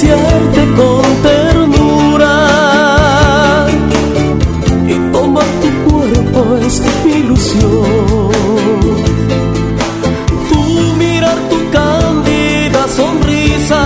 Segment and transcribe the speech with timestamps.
[0.00, 2.36] Acariciarte con ternura
[4.86, 8.30] y tomar tu cuerpo es mi ilusión.
[10.48, 10.62] Tu
[10.96, 13.82] mirar tu cándida sonrisa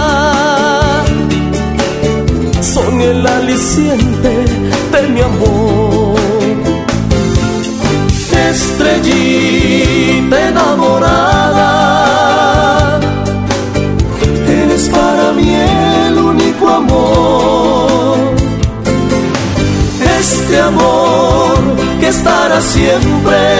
[2.60, 4.44] son el aliciente
[4.92, 6.14] de mi amor.
[8.50, 9.93] Estrellita
[22.54, 23.53] estará siempre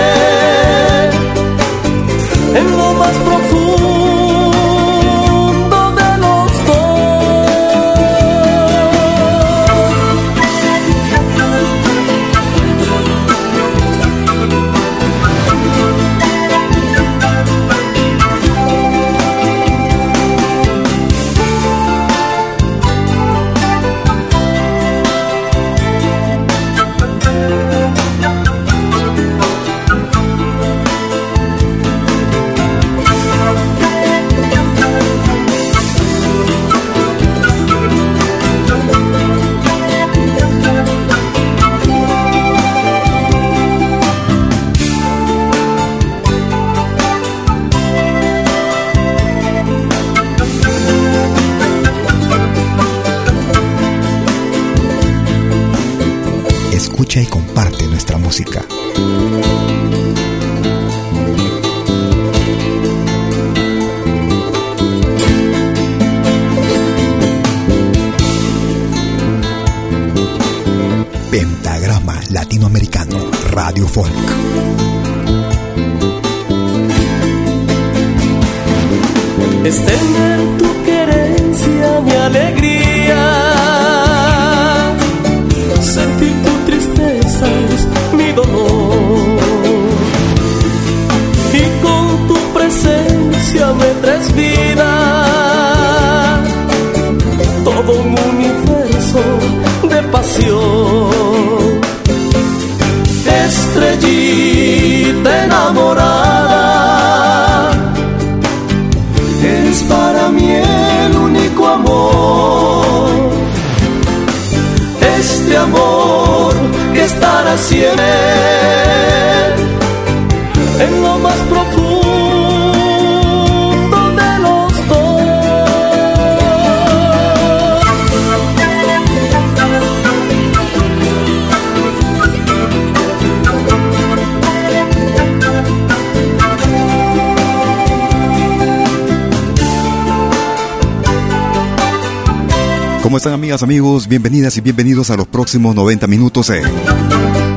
[143.63, 144.09] amigos?
[144.09, 146.65] Bienvenidas y bienvenidos a los próximos 90 minutos en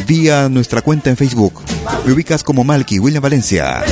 [0.06, 1.62] vía nuestra cuenta en Facebook.
[2.04, 3.82] Me ubicas como Malky William Valencia.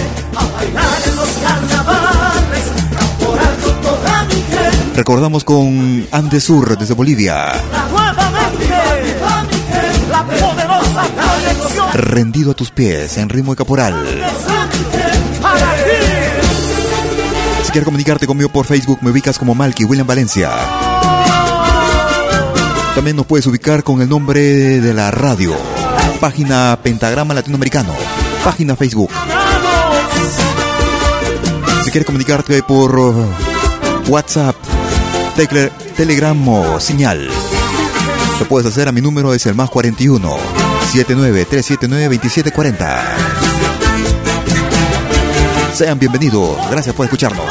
[4.95, 7.53] Recordamos con Andesur desde Bolivia.
[11.95, 13.95] Rendido a tus pies en ritmo de caporal.
[17.65, 20.51] Si quieres comunicarte conmigo por Facebook, me ubicas como Malky William Valencia.
[22.95, 24.41] También nos puedes ubicar con el nombre
[24.81, 25.80] de la radio.
[26.21, 27.95] Página Pentagrama Latinoamericano.
[28.45, 29.11] Página Facebook.
[31.83, 33.27] Si quieres comunicarte por uh,
[34.09, 34.55] WhatsApp,
[35.97, 37.27] Telegram o señal,
[38.39, 40.37] lo puedes hacer a mi número, es el más 41
[40.93, 43.17] 79 379 2740.
[45.75, 47.47] Sean bienvenidos, gracias por escucharnos.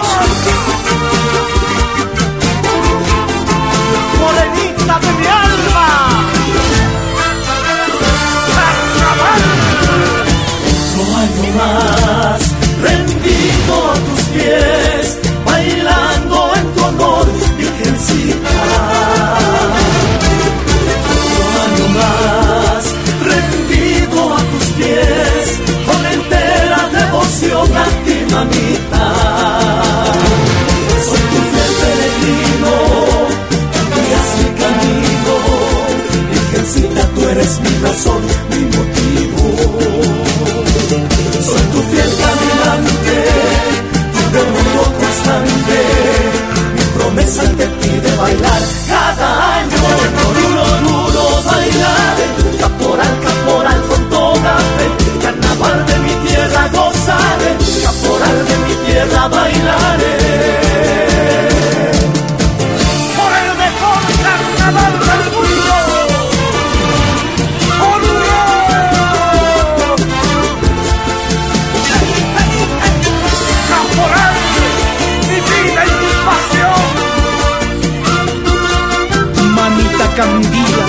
[80.19, 80.85] Candida,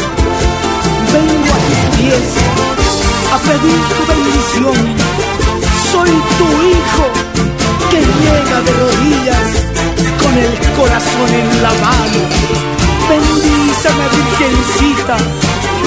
[1.13, 2.29] vengo a tus pies
[3.33, 4.79] a pedir tu bendición.
[5.93, 7.05] Soy tu hijo
[7.91, 9.49] que llega de rodillas
[10.21, 12.21] con el corazón en la mano.
[13.09, 15.17] Bendíceme, Virgencita,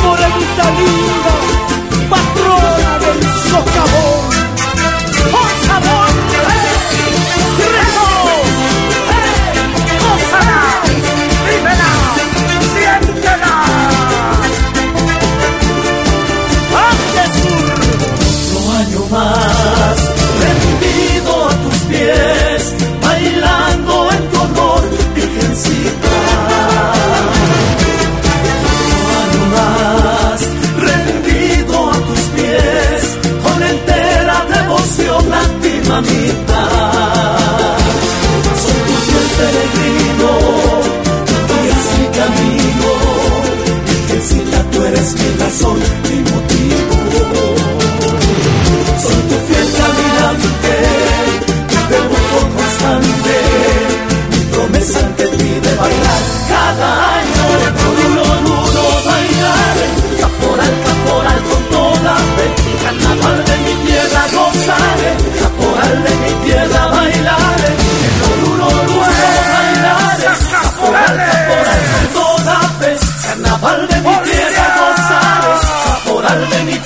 [0.04, 1.36] morenita linda,
[2.10, 3.22] patrona del
[3.52, 4.24] socavón.
[5.34, 5.52] ¡Por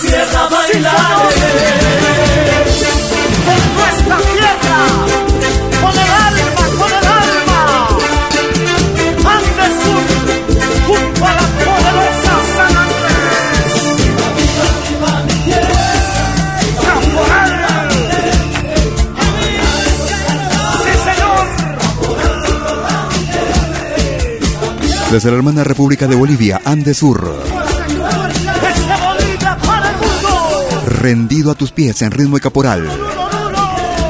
[0.07, 0.47] tierra
[3.75, 4.79] nuestra tierra,
[5.81, 7.61] con el alma, con el alma.
[9.33, 10.03] Andesur,
[10.87, 13.73] junto a la poderosa San Andrés.
[25.11, 27.46] Desde la hermana República de Bolivia, Andesur.
[31.07, 32.85] Rendido a tus pies en ritmo y caporal.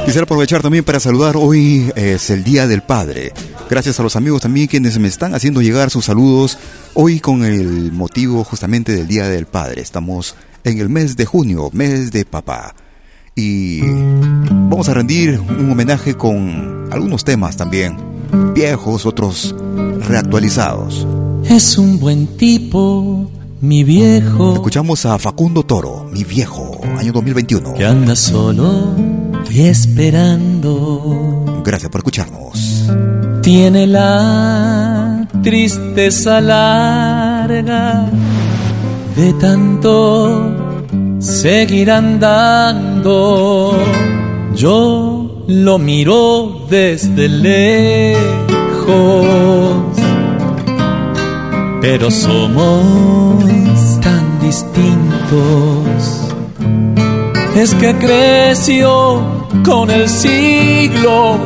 [0.04, 3.34] Quisiera aprovechar también para saludar, hoy es el Día del Padre.
[3.70, 6.58] Gracias a los amigos también quienes me están haciendo llegar sus saludos
[6.96, 9.84] hoy con el motivo justamente del Día del Padre.
[9.84, 12.74] Estamos en el mes de junio, mes de papá.
[13.36, 17.96] Y vamos a rendir un homenaje con algunos temas también,
[18.56, 19.54] viejos, otros
[20.08, 21.06] reactualizados.
[21.48, 23.30] Es un buen tipo,
[23.62, 24.54] mi viejo.
[24.54, 27.74] Escuchamos a Facundo Toro, mi viejo, año 2021.
[27.74, 28.96] Que anda solo
[29.50, 31.62] y esperando.
[31.64, 32.90] Gracias por escucharnos.
[33.42, 38.10] Tiene la tristeza larga
[39.16, 40.54] de tanto
[41.20, 43.78] seguir andando.
[44.56, 48.18] Yo lo miro desde lejos,
[51.82, 53.27] pero somos
[54.48, 56.00] distintos.
[57.56, 59.22] Es que creció
[59.66, 61.38] con el siglo,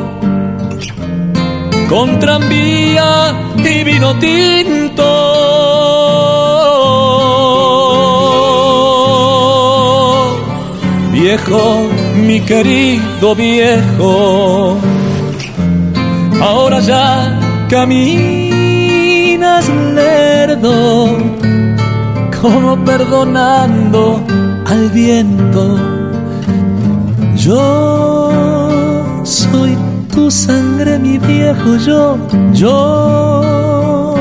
[1.88, 5.08] con tranvía y vino tinto.
[11.12, 11.88] Viejo,
[12.26, 14.76] mi querido viejo,
[16.40, 21.41] ahora ya caminas lerdo,
[22.42, 24.20] como perdonando
[24.66, 25.78] al viento.
[27.36, 29.78] Yo soy
[30.12, 32.18] tu sangre, mi viejo, yo,
[32.52, 34.16] yo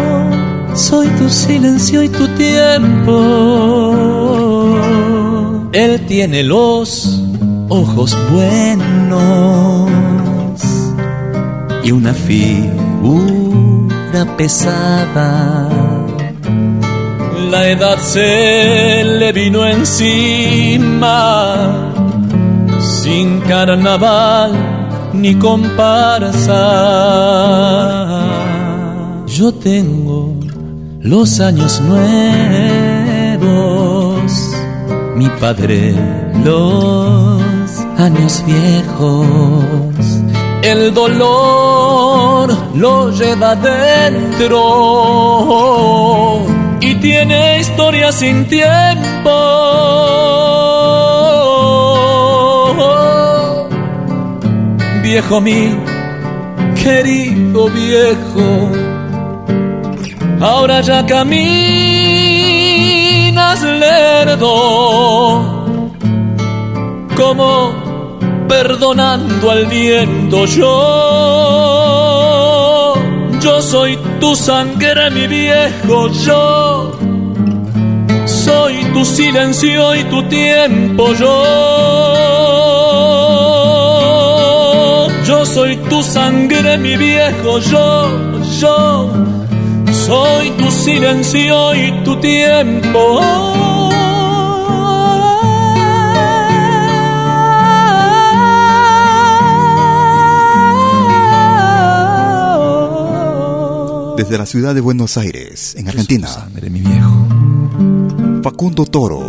[0.75, 3.11] soy tu silencio y tu tiempo.
[5.73, 7.23] Él tiene los
[7.69, 9.89] ojos buenos
[11.83, 12.77] y una figura
[14.37, 15.90] pesada.
[17.51, 21.13] La edad se le vino encima,
[22.79, 24.53] sin carnaval
[25.11, 26.61] ni comparsa.
[29.27, 30.33] Yo tengo
[31.01, 32.01] los años nuevos,
[35.17, 35.93] mi padre
[36.45, 37.41] los
[37.97, 39.25] años viejos.
[40.63, 44.61] El dolor lo lleva dentro
[46.81, 49.29] y tiene historia sin tiempo.
[55.03, 55.77] Viejo mi
[56.83, 58.71] querido viejo,
[60.39, 61.61] ahora ya caminas
[63.61, 64.47] lerdo,
[67.15, 67.73] como
[68.47, 71.10] perdonando al viento yo.
[73.41, 76.91] Yo soy tu sangre, mi viejo, yo
[78.25, 81.33] soy tu silencio y tu tiempo, yo.
[85.25, 88.09] Yo soy tu sangre, mi viejo, yo,
[88.59, 89.09] yo
[90.05, 93.80] soy tu silencio y tu tiempo.
[104.31, 106.25] Desde la ciudad de Buenos Aires, en Argentina.
[106.25, 107.27] Sangre, mi viejo.
[108.41, 109.19] Facundo Toro.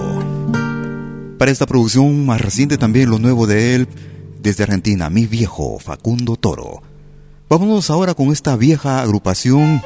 [1.38, 3.88] Para esta producción más reciente también lo nuevo de él
[4.40, 6.84] desde Argentina, mi viejo Facundo Toro.
[7.48, 9.82] Vámonos ahora con esta vieja agrupación.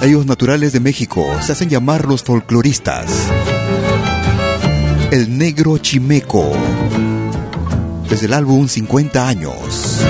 [0.00, 3.10] Ellos naturales de México se hacen llamar los folcloristas.
[5.10, 6.50] El negro chimeco.
[8.08, 10.00] Desde el álbum 50 años.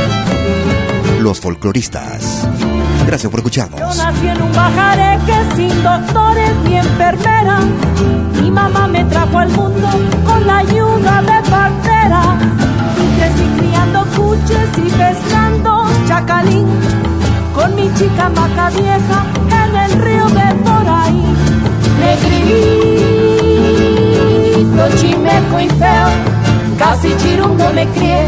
[1.20, 2.48] Los folcloristas.
[3.06, 3.78] Gracias por escucharnos.
[3.78, 7.64] Yo nací en un bajareque sin doctores ni enfermeras.
[8.40, 9.88] Mi mamá me trajo al mundo
[10.24, 12.38] con la ayuda de partera.
[12.96, 16.66] Y crecí criando cuches y pescando chacalín.
[17.54, 19.26] Con mi chica maca vieja
[19.62, 21.22] en el río de por ahí.
[24.40, 26.08] Negrito, chimeco y feo.
[26.78, 28.26] Casi chirundo me crié,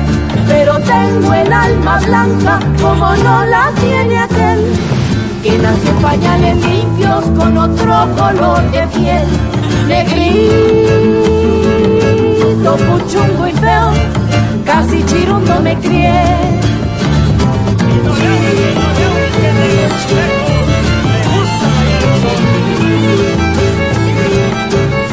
[0.53, 4.61] pero tengo el alma blanca como no la tiene aquel
[5.43, 9.27] que nació pañales limpios con otro color de piel.
[9.89, 10.51] Negrito,
[12.77, 13.93] puchungo y feo,
[14.65, 16.23] casi chirundo me crié.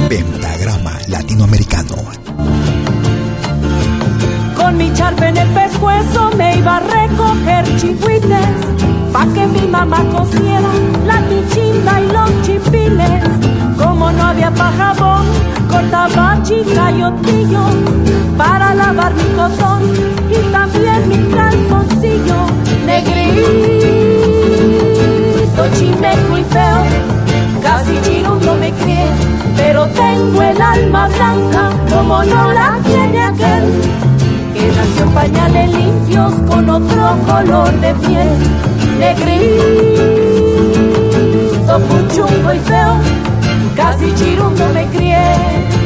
[0.09, 1.88] Pentagrama Latinoamericano.
[7.79, 8.59] Chihuites
[9.13, 10.71] pa' que mi mamá cociera
[11.07, 13.23] la pichinda y los chipiles.
[13.77, 15.25] Como no había pajabón,
[15.69, 17.63] cortaba chica y otillo
[18.37, 19.81] para lavar mi cotón
[20.29, 22.39] y también mi calzoncillo
[22.85, 23.31] negrito,
[25.77, 26.83] chimeco y feo.
[27.63, 29.05] Casi chirundo me crié,
[29.55, 34.08] pero tengo el alma blanca como no la tiene aquel
[34.59, 38.27] que nació en pañales limpios con otro color de piel.
[38.99, 39.39] Negrito,
[41.87, 42.99] puchungo y feo,
[43.75, 45.78] casi chirundo me crié.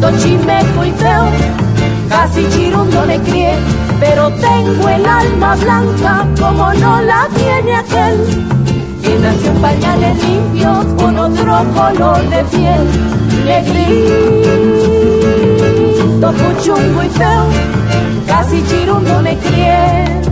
[0.00, 1.26] Negrito, chimeco y feo,
[2.08, 3.52] casi chirundo me crié,
[4.00, 8.16] pero tengo el alma blanca como no la tiene aquel
[9.02, 12.88] que nació en pañales limpios con otro color de piel.
[13.44, 13.92] Negrito,
[16.32, 17.44] puchungo y feo,
[18.26, 20.29] casi chirundo me crié.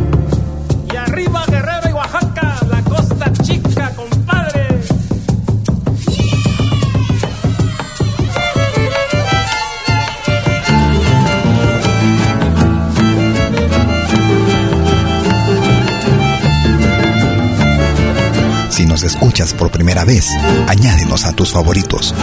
[19.02, 20.28] Escuchas por primera vez,
[20.66, 22.14] añádenos a tus favoritos.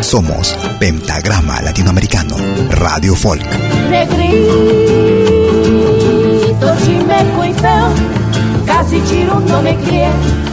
[0.00, 2.36] Somos Pentagrama Latinoamericano,
[2.70, 3.44] Radio Folk.
[3.90, 4.56] Negrito,
[6.84, 7.88] chimeco y feo,
[8.66, 10.08] casi chirundo me crié,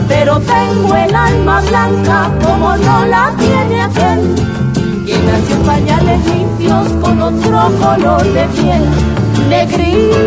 [0.07, 4.35] pero tengo el alma blanca como no la tiene aquel.
[5.05, 8.83] Que nació en pañales limpios con otro color de piel.
[9.49, 10.17] Negrito,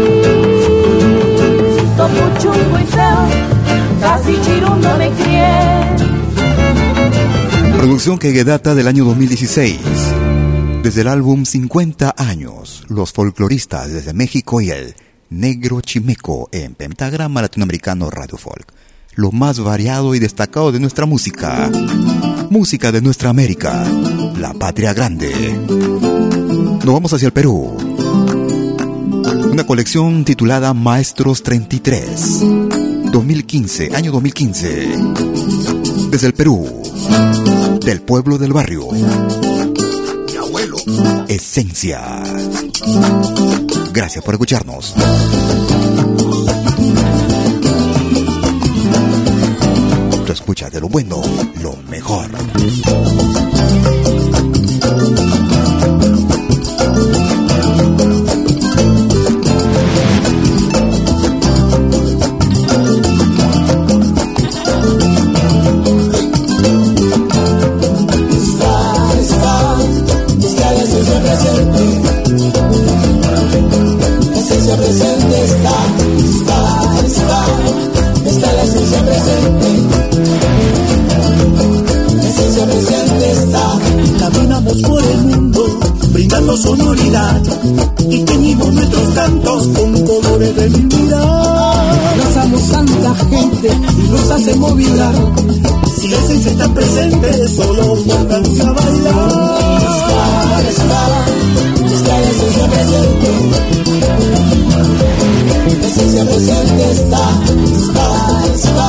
[2.08, 3.55] puchungo y feo,
[4.00, 6.06] casi chirundo me crié.
[7.78, 9.78] Producción que data del año 2016.
[10.82, 14.94] Desde el álbum 50 años, los folcloristas desde México y el
[15.30, 18.72] Negro Chimeco en Pentagrama Latinoamericano Radio Folk.
[19.14, 21.70] Lo más variado y destacado de nuestra música.
[22.50, 23.84] Música de nuestra América,
[24.38, 25.32] la patria grande.
[26.84, 27.76] Nos vamos hacia el Perú.
[29.50, 32.85] Una colección titulada Maestros 33.
[33.16, 34.88] 2015, año 2015.
[36.10, 36.82] Desde el Perú,
[37.80, 38.88] del pueblo del barrio.
[38.92, 40.76] Mi abuelo.
[41.26, 42.22] Esencia.
[43.90, 44.92] Gracias por escucharnos.
[50.26, 51.22] Tú escuchas de lo bueno,
[51.62, 52.28] lo mejor.
[86.56, 87.42] Sonoridad
[88.08, 91.20] y teñimos nuestros cantos con colores de mi vida.
[92.12, 95.14] Abrazamos tanta gente y nos hacemos vibrar.
[96.00, 99.28] Si la esencia está presente, solo pónganse a bailar.
[100.58, 101.24] Está, está,
[101.94, 103.28] está la esencia presente.
[105.80, 107.24] La esencia presente está,
[107.82, 108.06] está,
[108.54, 108.88] está,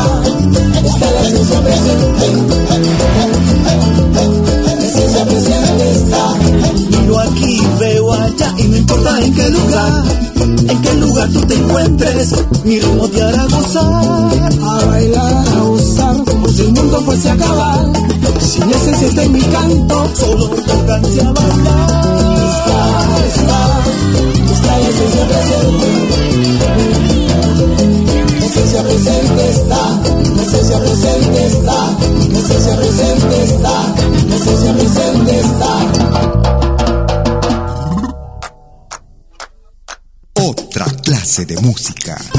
[0.85, 2.27] está la esencia presente.
[7.07, 10.03] Miro aquí, veo allá y no importa en qué lugar,
[10.41, 12.33] en qué lugar tú te encuentres,
[12.65, 17.33] mi ritmo te hará gozar, a bailar, a gozar, como si el mundo fuese a
[17.33, 17.85] acabar.
[18.41, 21.89] Si en mi canto, solo pónganse a bailar.
[22.51, 22.81] Está,
[23.31, 23.59] está,
[24.53, 25.87] está la esencia presente.
[28.37, 30.01] La esencia presente está,
[30.35, 31.97] la esencia presente está,
[32.33, 33.96] la esencia presente está,
[41.47, 42.36] de música.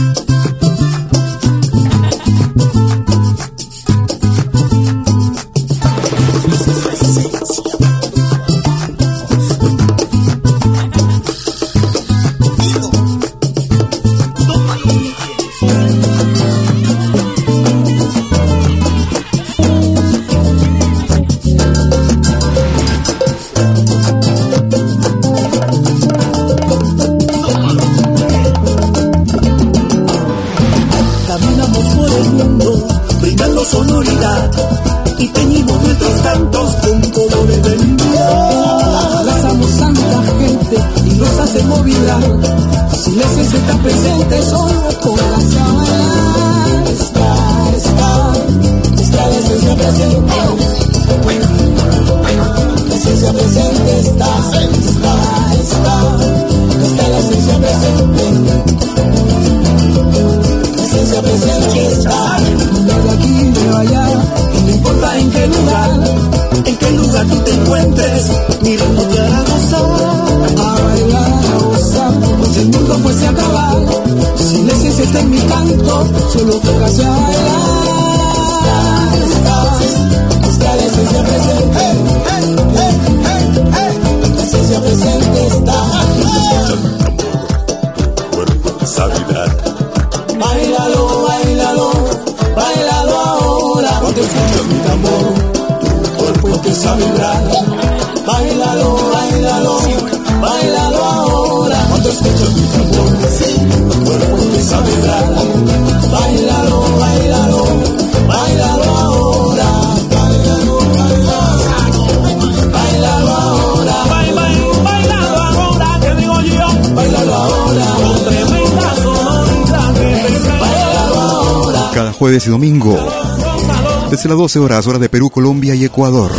[124.18, 126.33] Desde las 12 horas, hora de Perú, Colombia y Ecuador.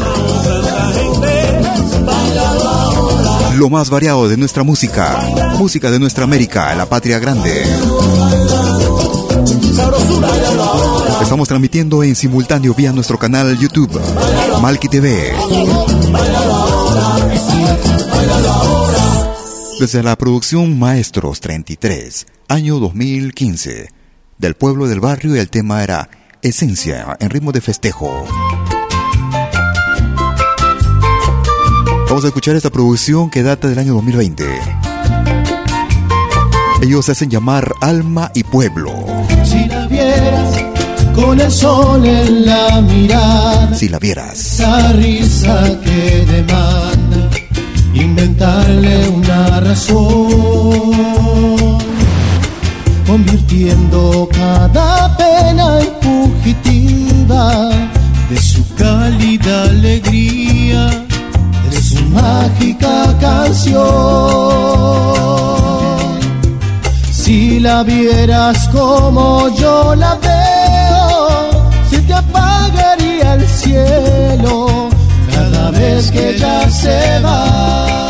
[3.56, 5.18] Lo más variado de nuestra música.
[5.58, 7.64] Música de nuestra América, la patria grande.
[11.22, 13.98] Estamos transmitiendo en simultáneo vía nuestro canal YouTube,
[14.62, 15.32] Malki TV.
[19.80, 23.88] Desde la producción Maestros 33, año 2015
[24.38, 26.10] del pueblo del barrio el tema era
[26.42, 28.26] Esencia en ritmo de festejo.
[32.08, 34.46] Vamos a escuchar esta producción que data del año 2020.
[36.82, 39.06] Ellos se hacen llamar Alma y Pueblo.
[39.44, 40.64] Si la vieras
[41.14, 43.76] con el sol en la mirada.
[43.76, 44.40] Si la vieras.
[44.40, 47.30] Esa risa que demanda
[47.94, 50.80] inventarle una razón
[53.06, 55.99] convirtiendo cada pena en
[58.30, 60.90] de su cálida alegría,
[61.70, 63.80] de su mágica canción.
[67.12, 71.50] Si la vieras como yo la veo,
[71.90, 74.90] se te apagaría el cielo
[75.34, 78.09] cada vez que ella se va.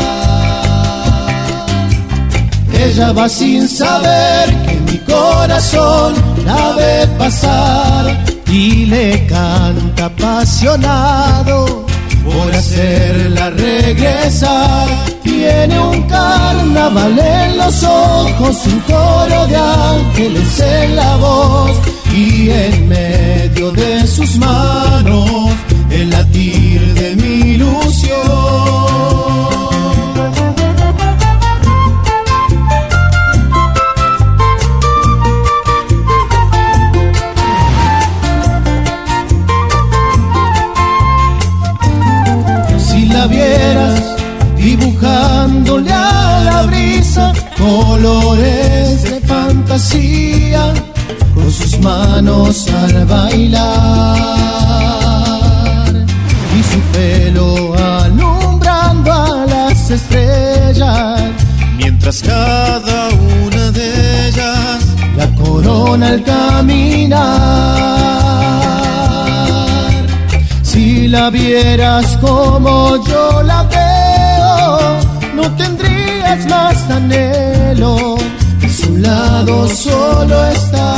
[2.90, 6.12] Ella va sin saber que mi corazón
[6.44, 8.04] la ve pasar
[8.48, 11.86] y le canta apasionado
[12.24, 14.88] por hacerla regresar.
[15.22, 21.70] Tiene un carnaval en los ojos, un coro de ángeles en la voz
[22.12, 25.52] y en medio de sus manos
[25.90, 29.09] el latir de mi ilusión.
[47.60, 50.72] Colores de fantasía
[51.34, 54.16] con sus manos al bailar
[56.58, 61.20] y su pelo alumbrando a las estrellas.
[61.76, 63.08] Mientras cada
[63.44, 64.78] una de ellas
[65.16, 67.20] la corona al caminar.
[70.62, 73.90] Si la vieras como yo la veo
[75.34, 75.79] no tendrías
[76.36, 78.16] vez más anhelo,
[78.64, 80.90] a su lado solo está.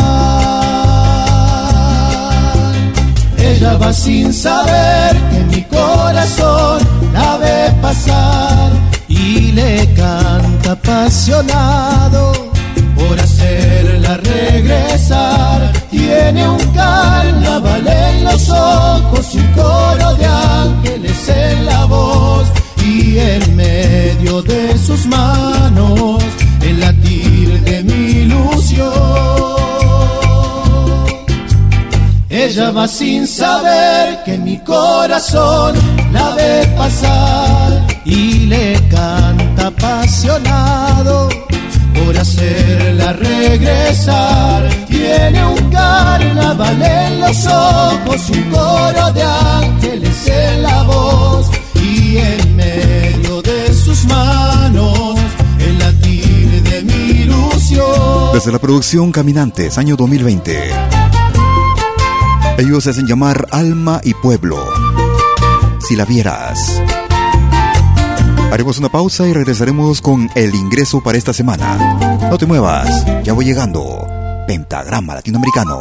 [3.39, 6.81] Ella va sin saber que mi corazón
[7.13, 8.73] la ve pasar
[9.09, 12.33] y le canta apasionado
[12.97, 15.73] por hacerla regresar.
[15.91, 22.62] Tiene un carnaval en los ojos y un coro de ángeles en la voz
[23.13, 26.23] y en medio de sus manos
[26.63, 28.93] el latir de mi ilusión.
[32.31, 35.75] Ella va sin saber que mi corazón
[36.13, 41.29] la ve pasar y le canta apasionado
[41.95, 44.69] por hacerla regresar.
[44.89, 50.82] Tiene un carnaval en los ojos, un coro de ángeles en la
[58.33, 60.71] Desde la producción Caminantes, año 2020.
[62.59, 64.65] Ellos se hacen llamar Alma y Pueblo.
[65.81, 66.81] Si la vieras.
[68.51, 72.21] Haremos una pausa y regresaremos con el ingreso para esta semana.
[72.31, 74.07] No te muevas, ya voy llegando.
[74.47, 75.81] Pentagrama Latinoamericano.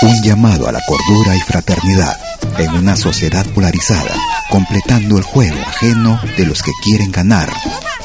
[0.00, 2.16] Un llamado a la cordura y fraternidad
[2.58, 4.14] en una sociedad polarizada,
[4.48, 7.52] completando el juego ajeno de los que quieren ganar,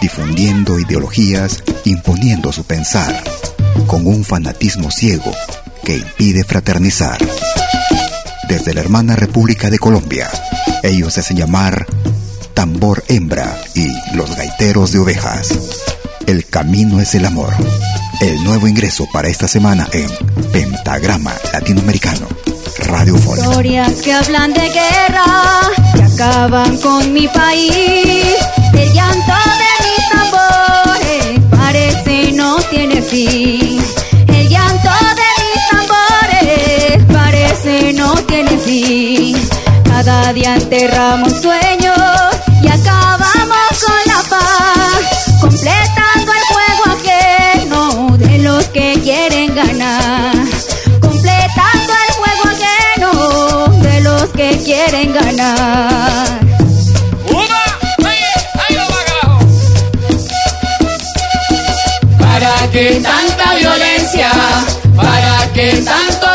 [0.01, 3.23] difundiendo ideologías, imponiendo su pensar,
[3.85, 5.31] con un fanatismo ciego
[5.83, 7.19] que impide fraternizar.
[8.49, 10.31] Desde la hermana República de Colombia,
[10.81, 11.85] ellos hacen llamar
[12.55, 15.49] Tambor Hembra y Los Gaiteros de Ovejas.
[16.25, 17.53] El camino es el amor.
[18.21, 20.09] El nuevo ingreso para esta semana en
[20.51, 22.27] Pentagrama Latinoamericano.
[22.79, 23.39] Radio Folk.
[23.41, 25.23] Historias que hablan de guerra,
[25.95, 28.35] que acaban con mi país.
[28.73, 33.83] El llanto de mis tambores parece no tiene fin.
[34.27, 34.89] El llanto
[37.95, 39.35] no tiene fin.
[39.85, 41.82] Cada día enterramos sueños
[55.13, 56.39] ganar.
[62.19, 64.29] ¿Para qué tanta violencia?
[64.95, 66.32] ¿Para qué tanto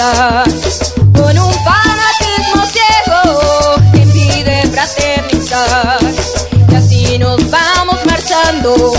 [0.00, 5.98] con un fanatismo ciego que impide fraternizar.
[6.70, 8.92] Y así nos vamos marchando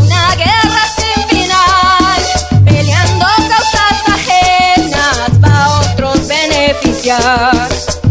[0.00, 2.22] una guerra sin final
[2.64, 7.68] peleando causas ajenas para otros beneficiar.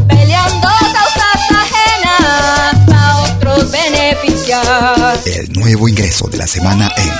[0.09, 5.19] Peleando causas ajenas para otros beneficiar.
[5.25, 7.13] El nuevo ingreso de la semana en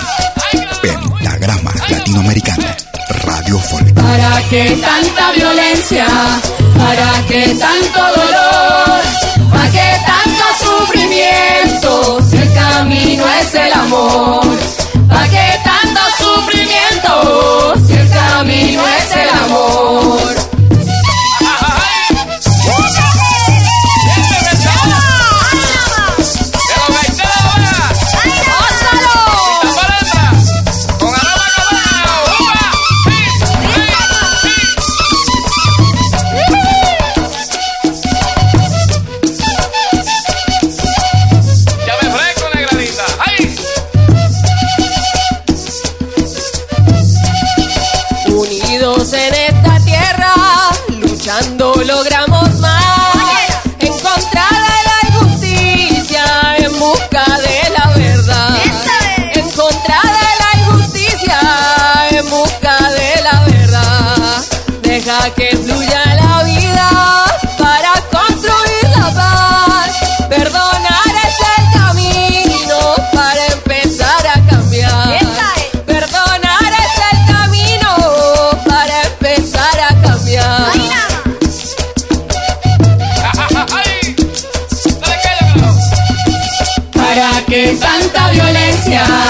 [0.82, 2.85] Pentagrama Latinoamericano
[3.62, 6.06] ¿Para qué tanta violencia?
[6.78, 9.02] ¿Para qué tanto dolor?
[9.50, 12.20] ¿Para qué tanto sufrimiento?
[12.30, 14.46] Si el camino es el amor.
[15.08, 17.74] ¿Para qué tanto sufrimiento?
[17.88, 19.85] Si el camino es el amor.
[87.56, 89.25] ¿Para qué tanta violencia?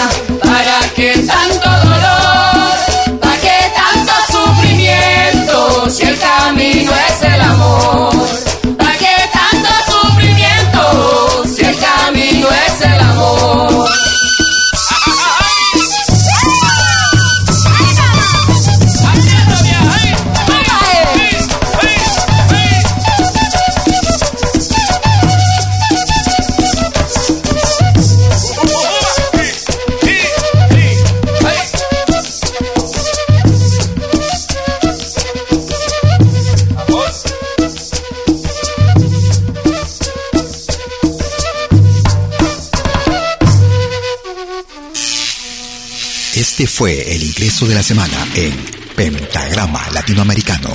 [46.58, 48.54] Este fue el ingreso de la semana en
[48.96, 50.70] Pentagrama Latinoamericano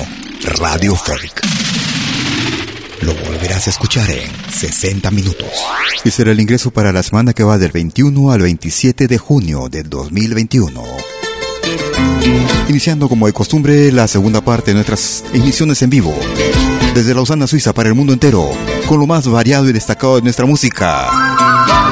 [0.59, 1.41] Radio Folk.
[3.01, 5.47] Lo volverás a escuchar en 60 minutos.
[6.03, 9.69] Y será el ingreso para la semana que va del 21 al 27 de junio
[9.71, 10.83] del 2021.
[12.69, 16.15] Iniciando como de costumbre la segunda parte de nuestras emisiones en vivo.
[16.93, 18.51] Desde Lausana, Suiza, para el mundo entero,
[18.85, 21.30] con lo más variado y destacado de nuestra música.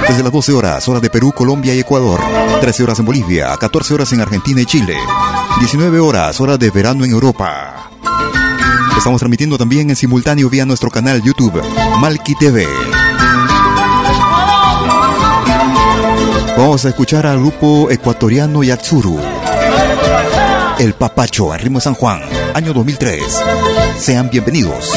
[0.10, 2.20] Desde las 12 horas, hora de Perú, Colombia y Ecuador.
[2.62, 4.96] 13 horas en Bolivia, 14 horas en Argentina y Chile.
[5.60, 7.92] 19 horas, hora de verano en Europa.
[8.98, 11.62] Estamos transmitiendo también en simultáneo vía nuestro canal YouTube,
[12.00, 12.66] Malki TV.
[16.58, 19.20] Vamos a escuchar al grupo ecuatoriano Yatsuru.
[20.80, 22.22] El Papacho, en ritmo San Juan,
[22.56, 23.22] año 2003.
[24.00, 24.92] Sean bienvenidos.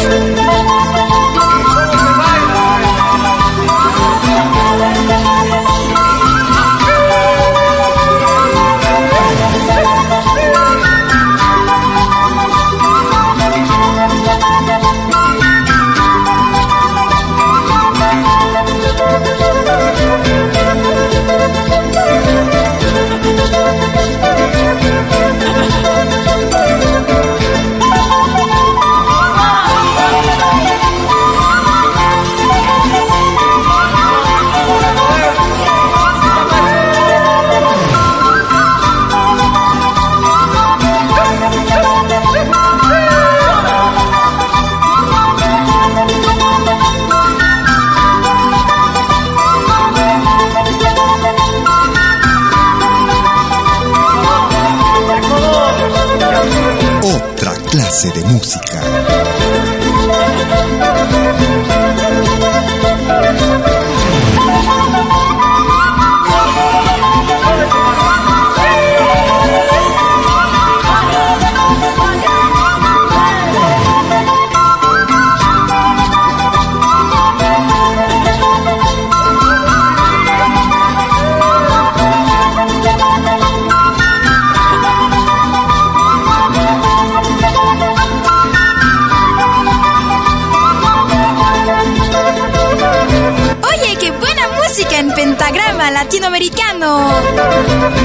[96.12, 98.01] latinoamericano.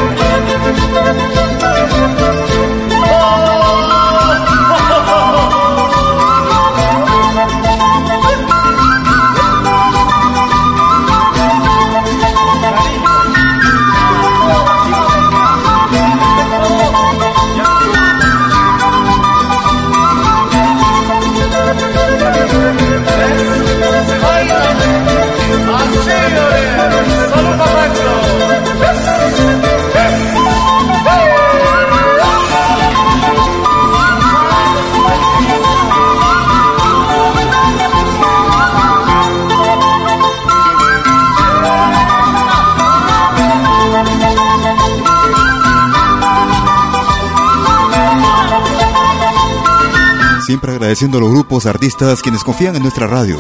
[50.88, 53.38] Agradeciendo a los grupos artistas quienes confían en nuestra radio.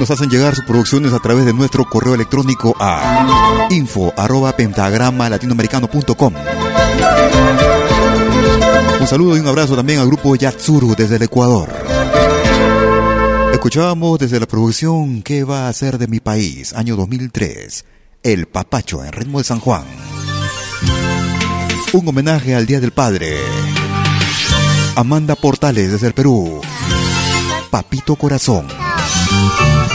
[0.00, 5.30] Nos hacen llegar sus producciones a través de nuestro correo electrónico a info arroba pentagrama
[5.30, 6.34] latinoamericano.com.
[9.00, 11.68] Un saludo y un abrazo también al grupo Yatsuru desde el Ecuador.
[13.52, 16.72] Escuchábamos desde la producción ¿Qué va a hacer de mi país?
[16.72, 17.84] Año 2003.
[18.24, 19.84] El Papacho en ritmo de San Juan.
[21.92, 23.36] Un homenaje al Día del Padre.
[24.94, 26.60] Amanda Portales desde el Perú.
[27.70, 28.66] Papito Corazón.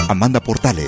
[0.09, 0.87] Amanda Portales.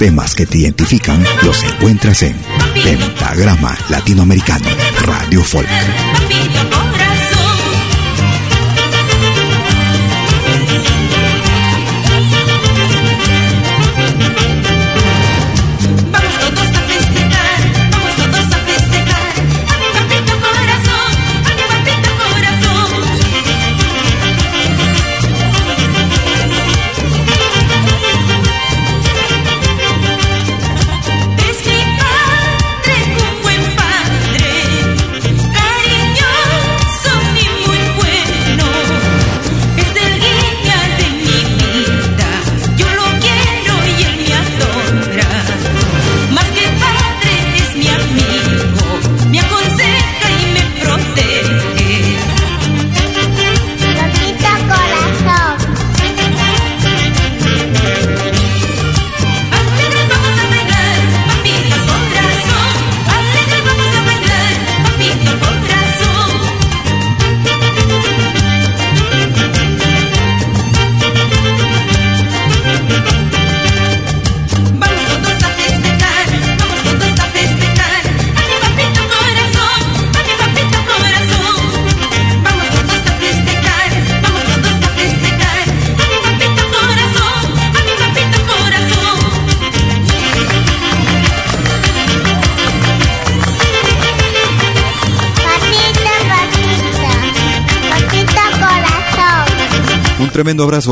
[0.00, 2.34] Temas que te identifican los encuentras en
[2.82, 4.70] Pentagrama Latinoamericano
[5.02, 5.68] Radio Folk.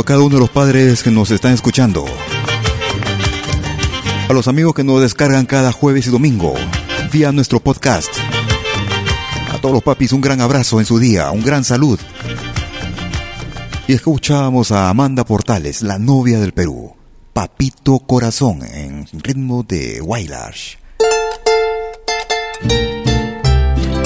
[0.01, 2.05] A cada uno de los padres que nos están escuchando.
[4.29, 6.55] A los amigos que nos descargan cada jueves y domingo
[7.13, 8.11] vía nuestro podcast.
[9.53, 11.99] A todos los papis un gran abrazo en su día, un gran salud.
[13.87, 16.95] Y escuchábamos a Amanda Portales, la novia del Perú.
[17.33, 20.77] Papito Corazón en ritmo de Wailash.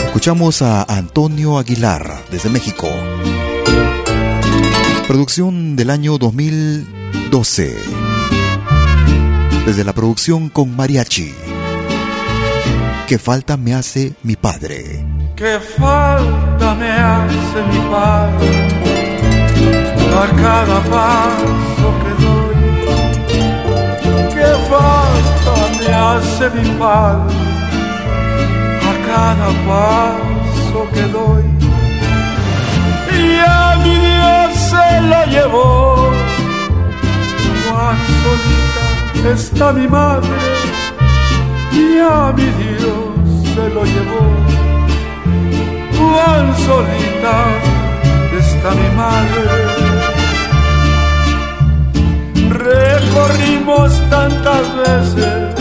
[0.05, 2.88] Escuchamos a Antonio Aguilar desde México.
[5.13, 7.77] Producción del año 2012.
[9.67, 11.35] Desde la producción con mariachi.
[13.07, 15.05] ¿Qué falta me hace mi padre?
[15.37, 18.69] ¿Qué falta me hace mi padre?
[20.17, 22.57] A cada paso que doy.
[24.33, 27.37] ¿Qué falta me hace mi padre?
[28.81, 31.45] A cada paso que doy.
[33.13, 34.12] Y a mi
[34.73, 35.66] se la llevó.
[37.64, 38.85] Cuán solita
[39.37, 40.39] está mi madre.
[41.73, 43.12] Y a mi Dios
[43.55, 44.25] se lo llevó.
[45.99, 47.37] Cuán solita
[48.43, 49.45] está mi madre.
[52.70, 55.53] Recorrimos tantas veces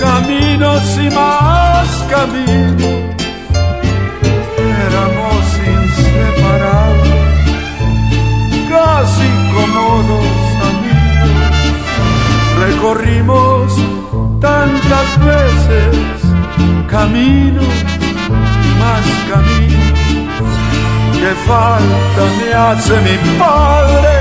[0.00, 2.65] caminos y más caminos.
[16.96, 17.74] Caminos,
[18.80, 20.52] más caminos.
[21.20, 24.14] Que falta me hace mi padre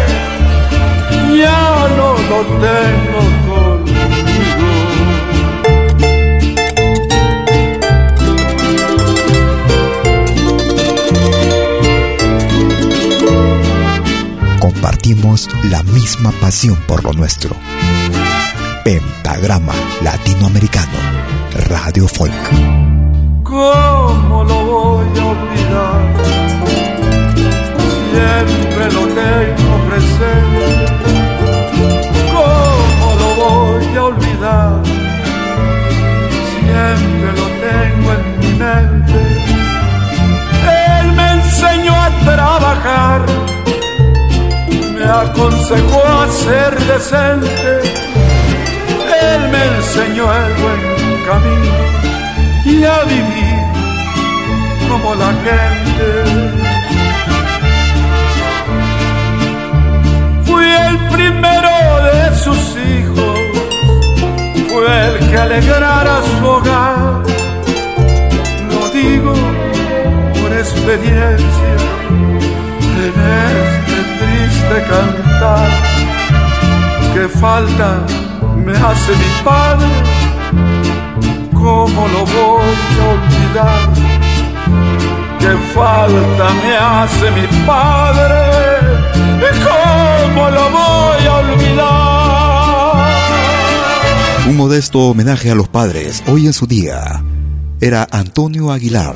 [1.38, 4.72] ya no lo tengo conmigo.
[14.60, 17.56] Compartimos la misma pasión por lo nuestro.
[18.84, 19.74] Pentagrama
[20.04, 20.98] Latinoamericano,
[21.66, 22.34] Radio Folk.
[23.44, 26.02] ¿Cómo lo voy a olvidar?
[28.12, 30.96] Siempre lo tengo presente
[33.36, 34.84] voy a olvidar.
[36.52, 39.20] Siempre lo tengo en mi mente.
[41.00, 43.22] Él me enseñó a trabajar,
[44.98, 47.82] me aconsejó a ser decente.
[49.22, 50.95] Él me enseñó el buen
[51.26, 51.76] camino
[52.66, 53.58] y a vivir
[54.90, 56.08] como la gente.
[60.46, 61.74] Fui el primero
[62.08, 63.36] de sus hijos
[64.88, 67.24] el que alegrara su hogar.
[68.70, 69.34] Lo digo
[70.40, 71.76] por experiencia
[73.06, 73.16] en
[73.64, 75.70] este triste cantar.
[77.14, 78.06] Que falta
[78.58, 79.88] me hace mi padre,
[81.66, 83.90] ¿cómo lo voy a olvidar?
[85.40, 88.44] Que falta me hace mi padre,
[89.66, 91.86] ¿cómo lo voy a olvidar?
[94.48, 97.24] Un modesto homenaje a los padres, hoy en su día,
[97.82, 99.16] era Antonio Aguilar,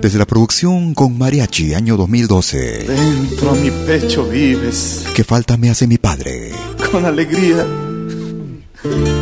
[0.00, 2.84] desde la producción con Mariachi, año 2012.
[2.86, 5.04] Dentro a mi pecho vives.
[5.16, 6.52] ¿Qué falta me hace mi padre?
[6.92, 7.66] Con alegría,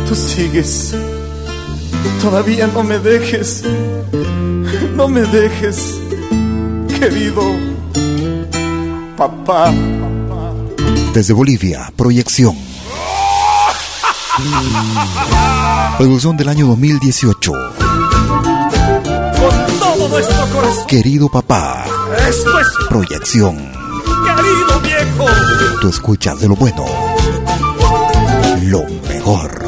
[0.07, 0.93] tú sigues.
[2.21, 3.63] Todavía no me dejes,
[4.95, 5.99] no me dejes,
[6.99, 7.41] querido
[9.17, 9.73] papá.
[11.13, 12.55] Desde Bolivia, proyección.
[15.97, 17.51] Producción del año 2018.
[17.51, 17.71] Con
[19.79, 20.87] todo nuestro corazón.
[20.87, 21.85] Querido papá.
[22.29, 23.57] Esto es proyección.
[23.57, 25.25] Querido viejo.
[25.81, 26.85] Tú escuchas de lo bueno.
[28.61, 29.65] Lo mejor.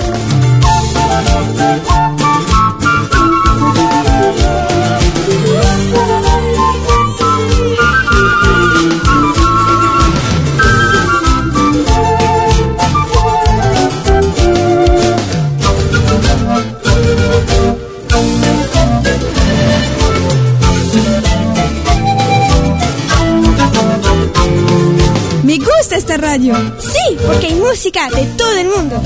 [26.79, 28.99] Sí, porque hay música de todo el mundo.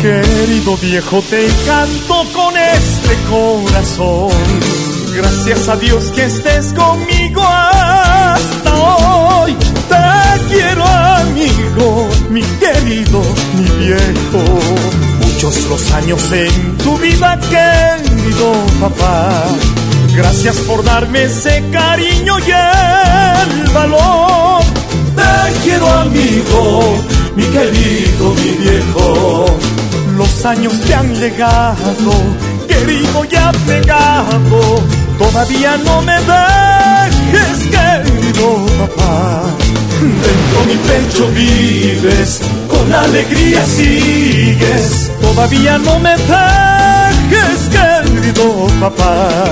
[0.00, 4.30] Querido viejo, te canto con este corazón.
[5.16, 9.56] Gracias a Dios que estés conmigo hasta hoy.
[9.88, 13.20] Te quiero, amigo, mi querido,
[13.56, 14.44] mi viejo.
[15.22, 19.48] Muchos los años en tu vida, querido papá
[20.16, 24.62] Gracias por darme ese cariño y el valor.
[25.16, 26.96] Te quiero amigo,
[27.34, 29.46] mi querido, mi viejo.
[30.16, 32.12] Los años te han llegado,
[32.68, 34.80] querido y apegado.
[35.18, 39.42] Todavía no me dejes, querido papá.
[40.00, 45.10] Dentro mi pecho vives, con alegría sigues.
[45.20, 49.50] Todavía no me dejes, querido papá.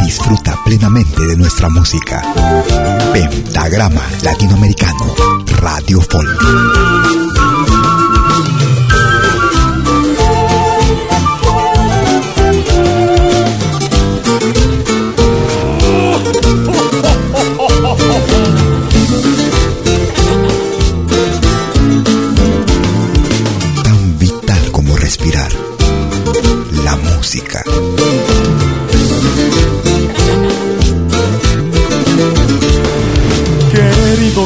[0.00, 2.22] Disfruta plenamente de nuestra música.
[3.12, 5.14] Pentagrama Latinoamericano,
[5.60, 7.23] Radio Folk.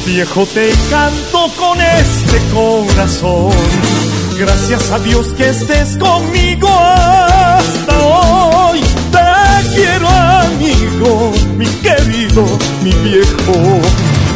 [0.09, 3.53] Viejo, te canto con este corazón.
[4.39, 8.81] Gracias a Dios que estés conmigo hasta hoy.
[9.13, 12.45] Te quiero, amigo, mi querido,
[12.83, 13.53] mi viejo.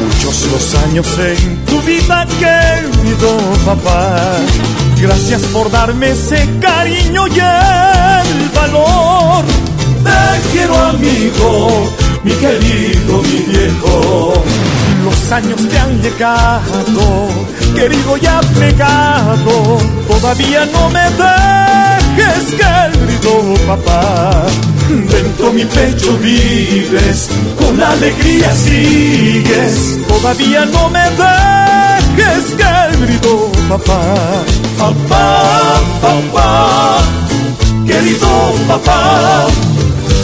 [0.03, 4.37] Muchos los años en tu vida, querido papá.
[5.01, 9.45] Gracias por darme ese cariño y el valor.
[10.05, 11.91] Te quiero amigo,
[12.25, 14.35] mi querido, mi viejo.
[15.05, 17.29] Los años te han llegado,
[17.75, 19.79] querido y apegado.
[20.09, 24.47] Todavía no me dejes, querido papá.
[24.89, 27.29] Dentro mi pecho vives,
[27.59, 29.99] con alegría sigues.
[30.07, 34.01] Todavía no me dejes, querido papá.
[34.79, 36.99] Papá, papá,
[37.87, 38.29] querido
[38.69, 39.47] papá.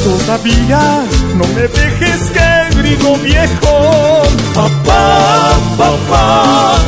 [0.05, 1.01] Todavía
[1.37, 2.31] no me dejes,
[2.89, 4.23] querido viejo.
[4.55, 6.79] Papá, papá,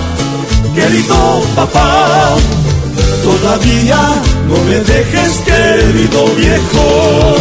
[0.74, 2.36] querido papá.
[3.22, 3.98] Todavía
[4.48, 7.36] no me dejes, querido viejo.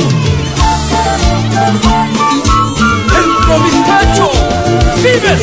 [3.13, 4.31] Dentro mi pecho
[5.03, 5.41] vives,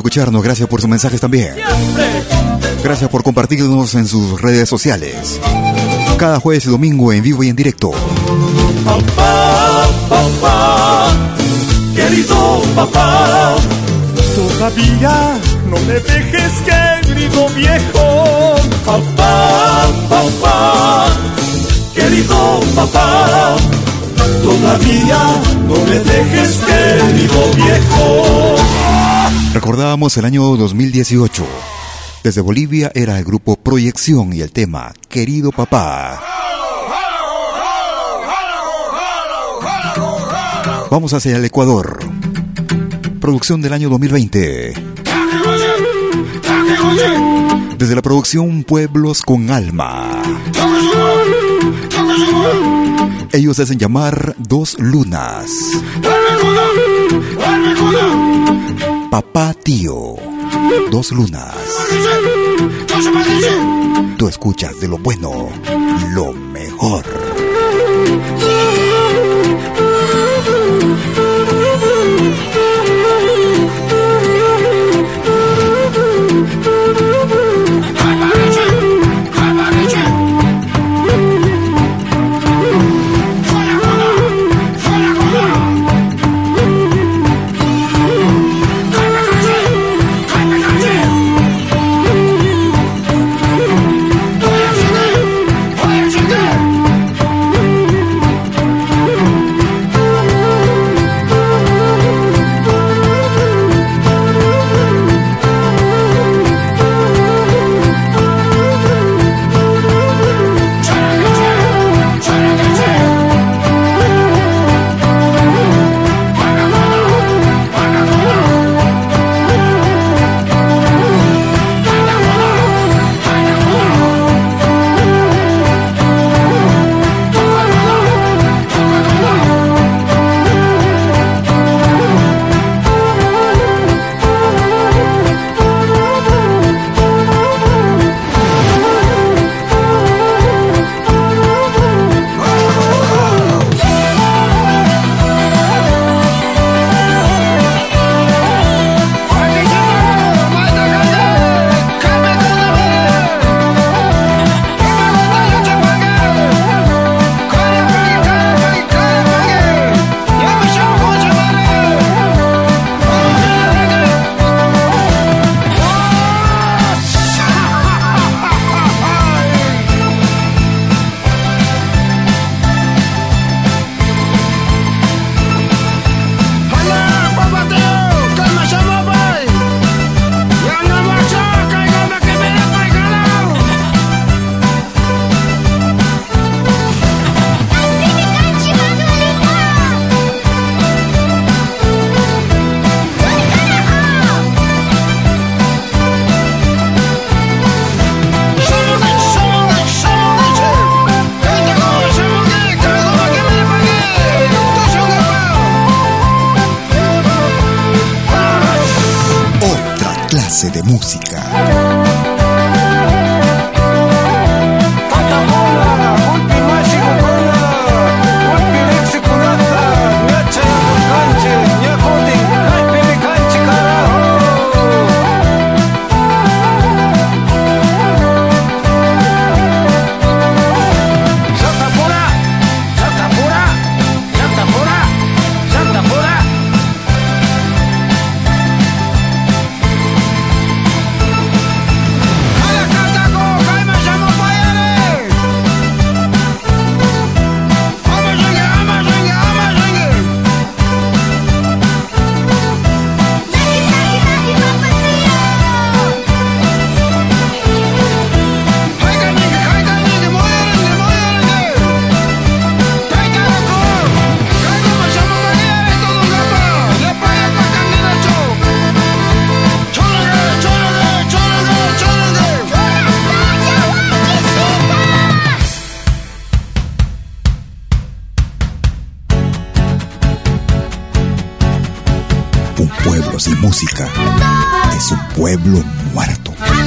[0.00, 1.54] escucharnos, gracias por sus mensajes también.
[2.82, 5.38] Gracias por compartirnos en sus redes sociales.
[6.16, 7.90] Cada jueves y domingo en vivo y en directo.
[8.84, 11.12] Papá, papá,
[11.94, 13.56] querido papá.
[14.34, 15.38] Todavía
[15.68, 18.54] no me dejes, querido viejo.
[18.86, 21.06] Papá, papá,
[21.94, 23.56] querido papá.
[24.42, 25.18] Todavía
[25.68, 28.99] no me dejes, querido viejo.
[29.52, 31.46] Recordábamos el año 2018.
[32.22, 36.20] Desde Bolivia era el grupo Proyección y el tema Querido Papá.
[40.90, 41.98] Vamos hacia el Ecuador.
[43.20, 44.74] Producción del año 2020.
[47.78, 50.22] Desde la producción Pueblos con Alma.
[53.32, 55.48] Ellos hacen llamar Dos Lunas.
[59.10, 60.14] Papá Tío.
[60.90, 61.56] Dos Lunas.
[64.16, 65.48] Tú escuchas de lo bueno,
[66.14, 67.29] lo mejor.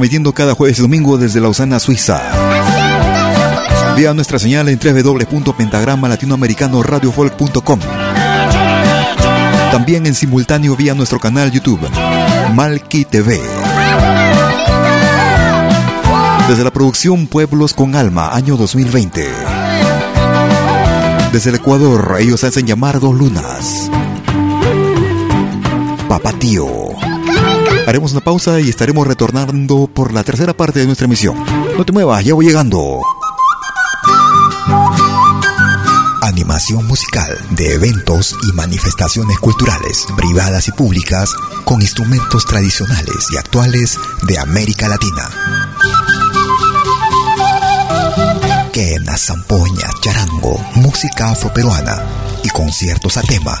[0.00, 2.22] transmitiendo cada jueves y domingo desde Lausana, Suiza.
[3.98, 7.80] Vía nuestra señal en www.pentagrama latinoamericano radiofolk.com.
[9.70, 11.86] También en simultáneo vía nuestro canal YouTube,
[12.54, 13.42] Malki TV.
[16.48, 19.28] Desde la producción Pueblos con Alma, año 2020.
[21.30, 23.90] Desde el Ecuador, ellos hacen llamar dos lunas.
[26.08, 26.89] Papatío.
[27.86, 31.36] Haremos una pausa y estaremos retornando por la tercera parte de nuestra emisión.
[31.76, 33.00] No te muevas, ya voy llegando.
[36.22, 41.32] Animación musical de eventos y manifestaciones culturales, privadas y públicas,
[41.64, 45.28] con instrumentos tradicionales y actuales de América Latina.
[48.72, 52.04] Quena, zampoña, charango, música afroperuana
[52.44, 53.60] y conciertos a tema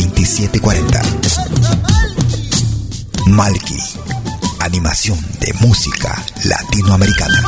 [0.00, 1.02] 2740.
[3.26, 3.78] Malki,
[4.60, 7.42] animación de música latinoamericana.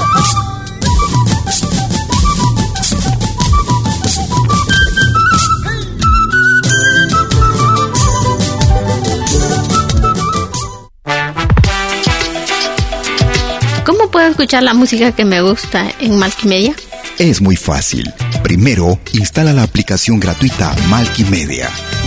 [13.86, 16.74] ¿Cómo puedo escuchar la música que me gusta en Malkimedia?
[17.18, 18.12] Es muy fácil.
[18.42, 21.70] Primero, instala la aplicación gratuita Malkimedia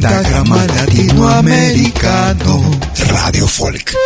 [0.00, 2.78] Pentagrama Latinoamericano
[3.08, 3.96] Radio Folk.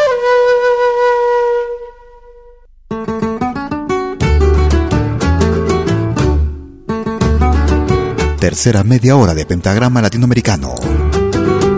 [8.40, 10.74] Tercera media hora de Pentagrama Latinoamericano.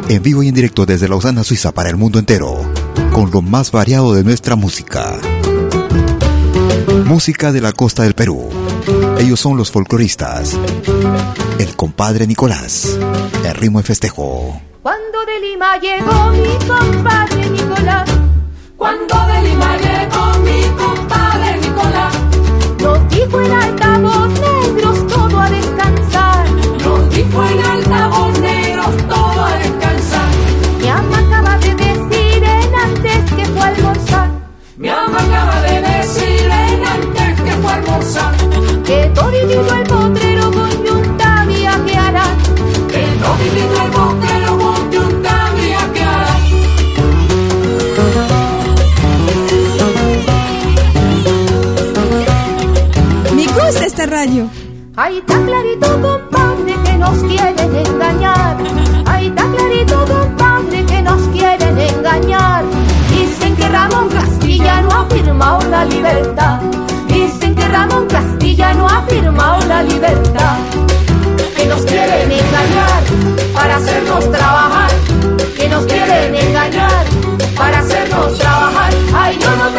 [0.08, 2.60] En vivo y en directo desde Lausana, Suiza para el mundo entero.
[3.12, 5.18] Con lo más variado de nuestra música.
[7.04, 8.48] Música de la costa del Perú.
[9.18, 10.58] Ellos son los folcloristas.
[11.58, 12.98] El compadre Nicolás.
[13.44, 14.60] El ritmo de festejo.
[14.82, 18.10] Cuando de Lima llegó mi compadre Nicolás.
[18.76, 22.14] Cuando de Lima llegó mi compadre Nicolás.
[22.80, 24.53] Nos dijo el altavoz
[38.84, 42.24] Que toditito el potrero con yunta viajeará.
[42.88, 46.34] Que toditito el potrero con yunta viajeará.
[53.34, 54.50] Me gusta esta radio.
[54.96, 58.56] Ahí está clarito, compadre, que nos quieren engañar.
[59.06, 62.64] Ahí está clarito, compadre, que nos quieren engañar.
[63.10, 66.60] Dicen que Ramón Castilla no ha firmado la libertad.
[67.64, 70.56] Que Castilla no ha firmado la libertad.
[71.56, 73.02] Que nos quieren engañar
[73.54, 74.90] para hacernos trabajar.
[75.56, 77.06] Que nos quieren engañar
[77.56, 78.92] para hacernos trabajar.
[79.14, 79.70] Ay, yo no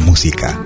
[0.00, 0.58] música.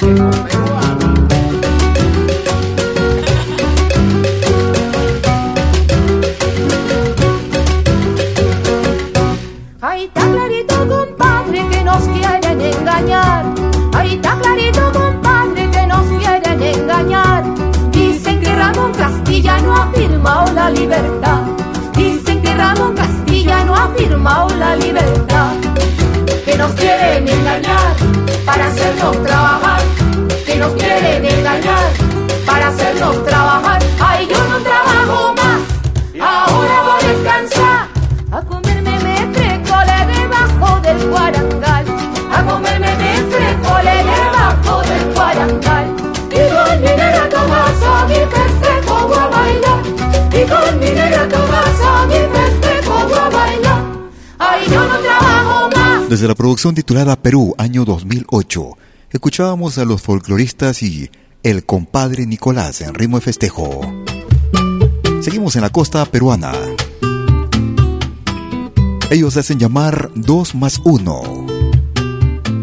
[56.14, 58.78] Desde la producción titulada Perú, año 2008,
[59.10, 61.10] escuchábamos a los folcloristas y
[61.42, 63.80] el compadre Nicolás en ritmo de festejo.
[65.22, 66.52] Seguimos en la costa peruana.
[69.10, 71.46] Ellos hacen llamar 2 más 1.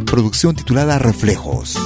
[0.06, 1.78] Producción titulada Reflejos.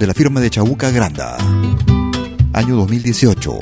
[0.00, 1.36] De la firma de Chabuca Granda.
[2.52, 3.58] Año 2018.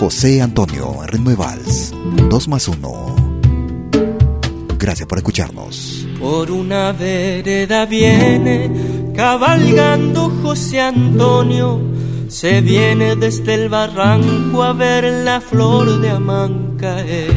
[0.00, 1.92] José Antonio en ritmo de vals.
[2.30, 3.01] 2 más 1.
[4.82, 6.08] Gracias por escucharnos.
[6.18, 8.68] Por una vereda viene
[9.14, 11.80] cabalgando José Antonio.
[12.26, 17.30] Se viene desde el barranco a ver la flor de Amancaes.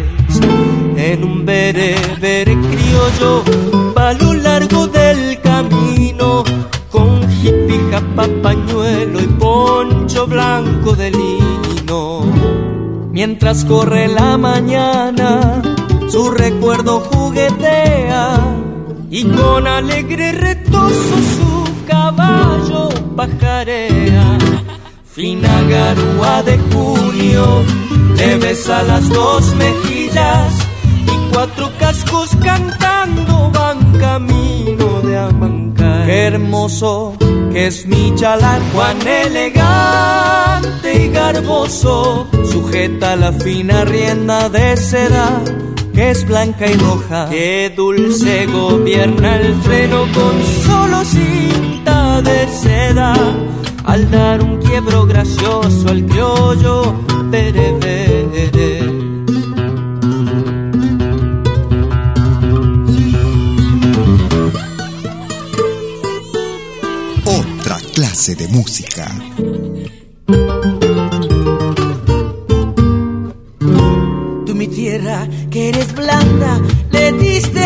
[0.97, 3.43] En un bereber criollo
[3.95, 6.43] va a lo largo del camino
[6.89, 12.25] con jipija, papañuelo y poncho blanco de lino.
[13.11, 15.61] Mientras corre la mañana,
[16.15, 18.39] su recuerdo juguetea
[19.11, 22.87] y con alegre retozo su caballo
[23.17, 24.37] pajarea.
[25.11, 27.63] Fina garúa de junio
[28.15, 30.53] le besa las dos mejillas
[31.03, 36.05] y cuatro cascos cantando van camino de Amancar.
[36.05, 37.17] Qué hermoso
[37.51, 45.41] que es mi chalán, Juan elegante y garboso, sujeta la fina rienda de seda
[45.95, 47.27] que es blanca y roja.
[47.29, 53.15] Qué dulce gobierna el freno con solo cinta de seda.
[53.85, 56.93] Al dar un quiebro gracioso al criollo
[57.29, 58.81] berebere.
[67.25, 69.07] Otra clase de música.
[76.91, 77.65] Le diste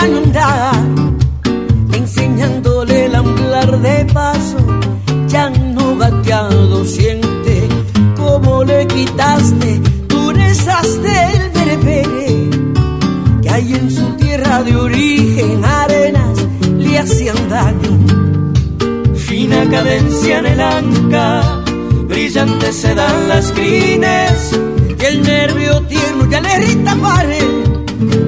[0.00, 0.72] andada,
[1.92, 4.58] enseñándole el hablar de paso,
[5.26, 7.68] ya no gateado siente
[8.16, 12.50] como le quitaste durezas del berebere,
[13.42, 16.38] que hay en su tierra de origen arenas
[16.78, 19.14] le hacían daño.
[19.16, 21.64] Fina cadencia en el anca,
[22.08, 24.65] brillante se dan las crines
[25.08, 27.48] el nervio tierno ya le irrita pared,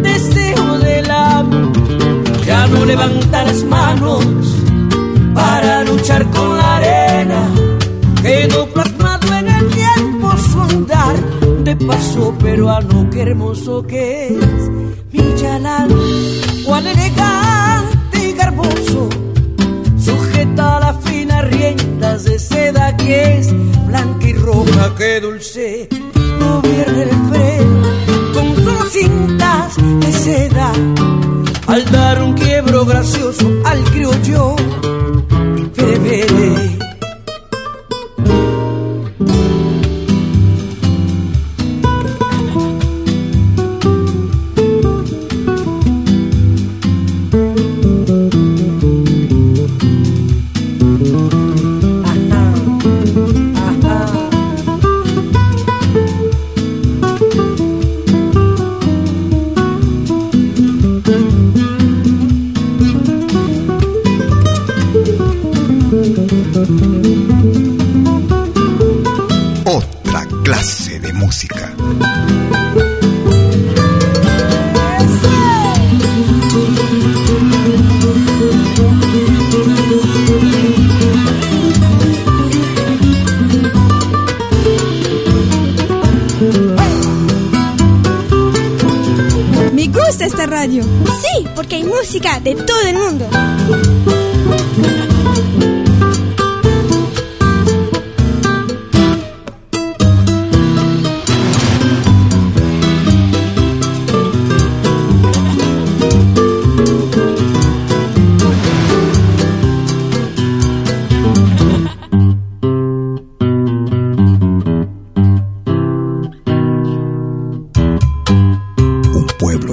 [0.03, 1.73] deseo del amo,
[2.47, 4.25] ya no levanta las manos
[5.35, 7.51] para luchar con la arena,
[8.23, 11.17] quedó plasmado en el tiempo su andar,
[11.65, 14.71] de paso peruano, qué hermoso que es,
[15.13, 15.89] mi chalán,
[16.65, 19.09] cual elegante y garboso,
[19.99, 23.53] sujeta las finas riendas de seda que es
[23.87, 25.89] blanca y roja, qué dulce
[26.39, 27.89] gobierna el freno
[28.35, 30.73] con sus cintas de seda.
[31.67, 34.57] Al dar un quiebro gracioso al criollo,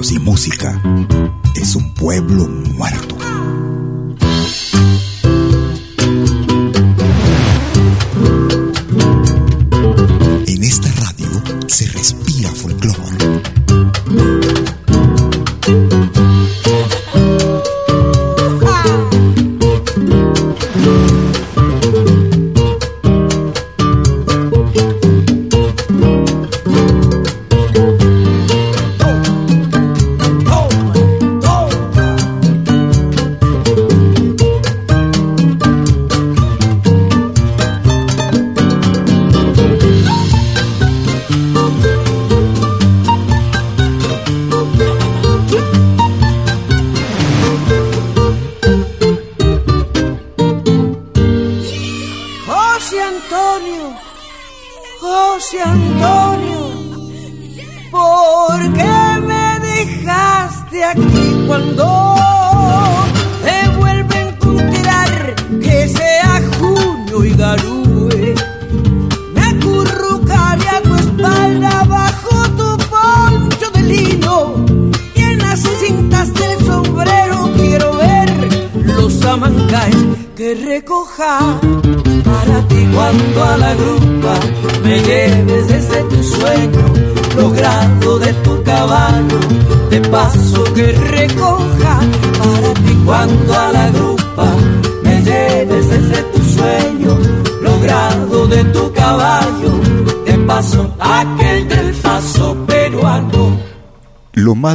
[0.02, 0.80] sin música
[1.54, 3.16] es un pueblo muerto.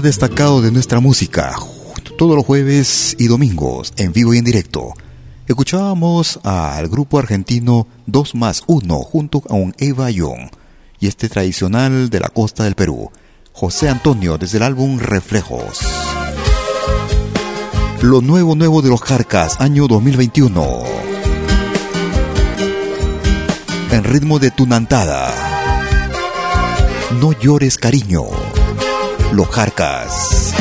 [0.01, 1.55] Destacado de nuestra música,
[2.17, 4.93] todos los jueves y domingos, en vivo y en directo.
[5.47, 10.49] Escuchábamos al grupo argentino 2 más 1 junto con Eva Young
[10.99, 13.11] y este tradicional de la costa del Perú,
[13.53, 15.79] José Antonio desde el álbum Reflejos.
[18.01, 20.83] Lo nuevo nuevo de los Jarcas, año 2021.
[23.91, 25.31] En ritmo de tunantada.
[27.19, 28.40] No llores cariño.
[29.31, 30.53] Los Jarcas.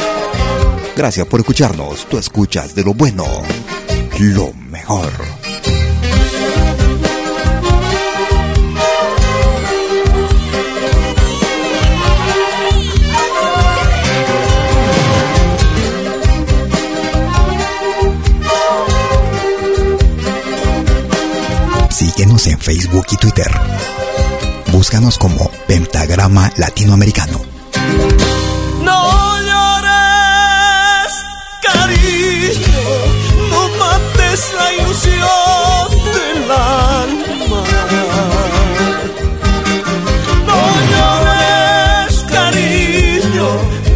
[0.97, 2.07] Gracias por escucharnos.
[2.09, 3.25] Tú escuchas de lo bueno,
[4.21, 5.11] lo mejor.
[21.91, 23.51] Síguenos en Facebook y Twitter.
[24.71, 27.50] Búscanos como Pentagrama Latinoamericano.
[34.91, 37.63] Ilusión del alma.
[40.47, 40.61] No
[40.91, 43.49] llores, cariño,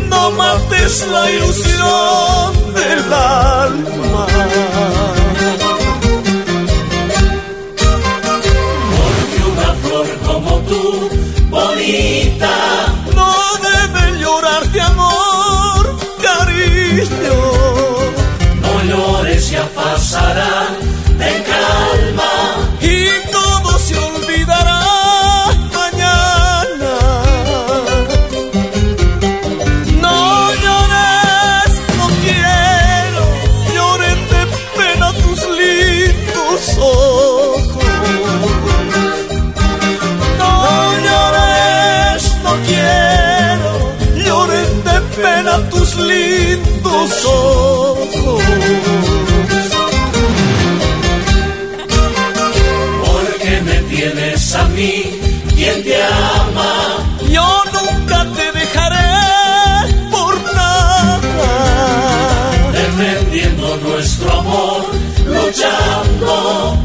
[0.08, 4.26] no mates la ilusión del alma.
[8.96, 11.10] Porque una flor como tú,
[11.50, 12.54] bonita,
[13.14, 13.32] No
[13.68, 17.34] debe llorar de amor, cariño.
[18.62, 20.73] no llores, ya pasará,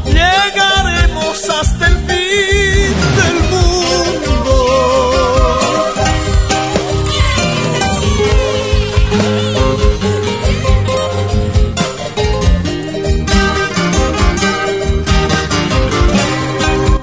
[0.04, 4.54] Llegaremos hasta el fin del mundo.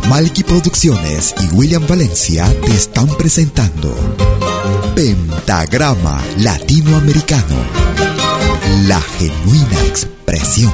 [0.09, 3.95] Malky Producciones y William Valencia te están presentando
[4.95, 7.55] Pentagrama Latinoamericano,
[8.87, 10.73] la genuina expresión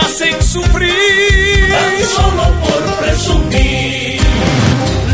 [0.00, 1.68] Hacen sufrir.
[1.70, 4.20] Tan solo por presumir.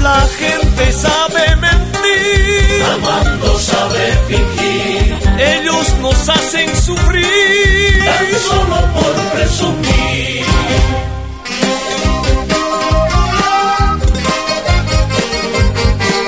[0.03, 2.83] La gente sabe mentir.
[2.95, 5.17] Amando sabe fingir.
[5.39, 8.05] Ellos nos hacen sufrir.
[8.05, 10.47] Tan solo por presumir.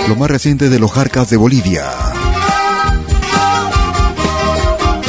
[0.09, 1.85] Lo más reciente de los Jarcas de Bolivia.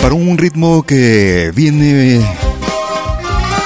[0.01, 2.21] Para un ritmo que viene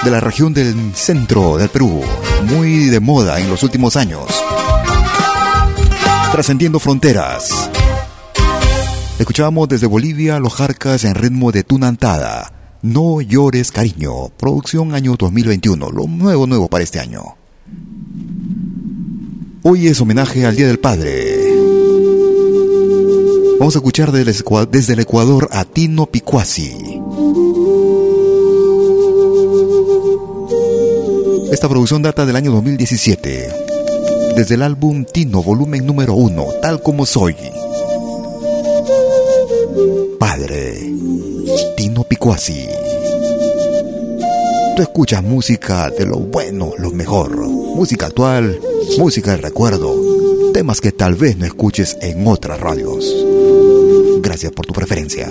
[0.03, 2.01] de la región del centro del Perú,
[2.43, 4.25] muy de moda en los últimos años,
[6.31, 7.69] trascendiendo fronteras.
[9.17, 12.51] Escuchábamos desde Bolivia los Jarcas en ritmo de Tunantada.
[12.81, 17.37] No llores cariño, producción año 2021, lo nuevo nuevo para este año.
[19.61, 21.37] Hoy es homenaje al Día del Padre.
[23.57, 26.99] Vamos a escuchar desde el Ecuador a Tino Picuasi.
[31.53, 33.47] Esta producción data del año 2017,
[34.35, 37.35] desde el álbum Tino, volumen número uno, tal como soy.
[40.17, 40.91] Padre,
[41.77, 42.65] Tino Picuasi.
[44.75, 48.59] Tú escuchas música de lo bueno, lo mejor, música actual,
[48.97, 49.95] música de recuerdo,
[50.53, 53.15] temas que tal vez no escuches en otras radios.
[54.23, 55.29] Gracias por tu preferencia.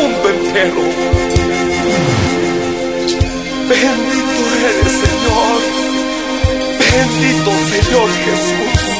[0.00, 0.82] Mundo entero.
[3.68, 5.60] Bendito eres, Señor.
[6.78, 8.99] Bendito Señor Jesús.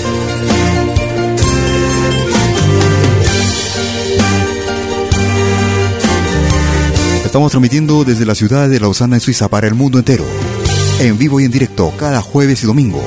[7.31, 10.25] Estamos transmitiendo desde la ciudad de Lausana, en Suiza, para el mundo entero.
[10.99, 13.01] En vivo y en directo, cada jueves y domingo.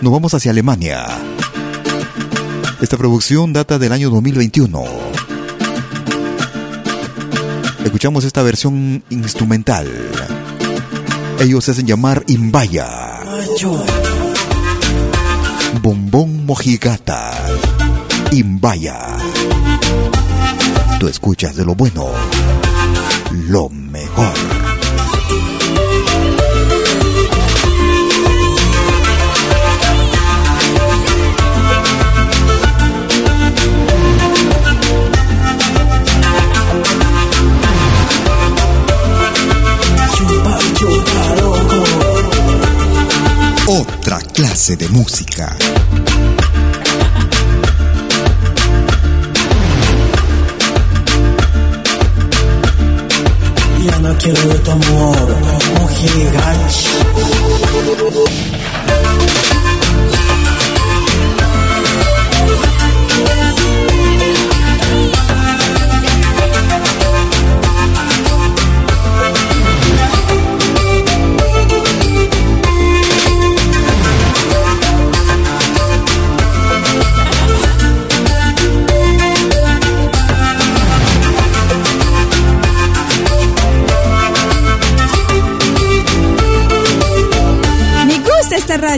[0.00, 1.06] Nos vamos hacia Alemania.
[2.80, 4.82] Esta producción data del año 2021.
[7.84, 9.88] Escuchamos esta versión instrumental.
[11.40, 13.20] Ellos se hacen llamar Imbaya.
[15.80, 17.32] Bombón Mojigata.
[18.32, 19.16] Imbaya.
[21.02, 22.06] Tú escuchas de lo bueno,
[23.48, 24.32] lo mejor.
[43.66, 45.56] Otra clase de música.
[53.84, 55.36] Ya no quiero de tu amor,
[55.80, 56.88] mojigachi.
[58.86, 59.01] Me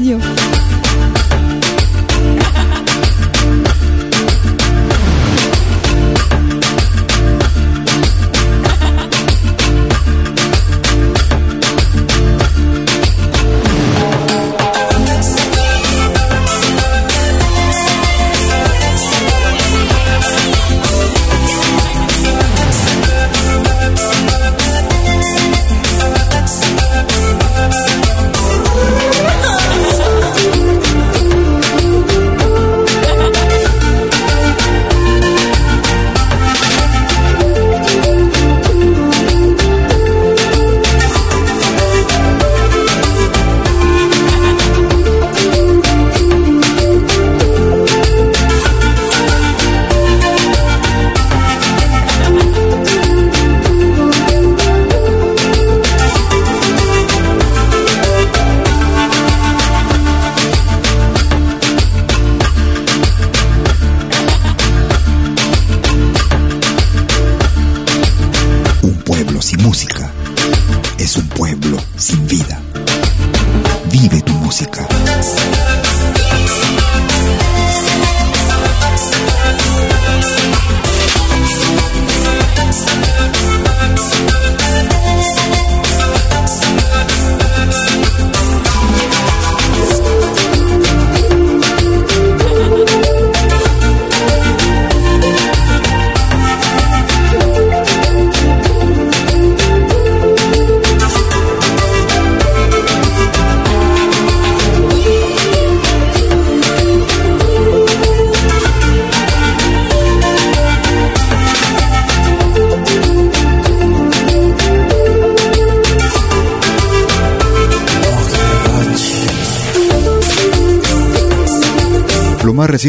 [0.01, 0.34] gusta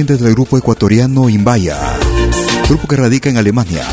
[0.06, 1.78] reciente del grupo ecuatoriano Imbaya,
[2.68, 3.84] grupo que radica en Alemania.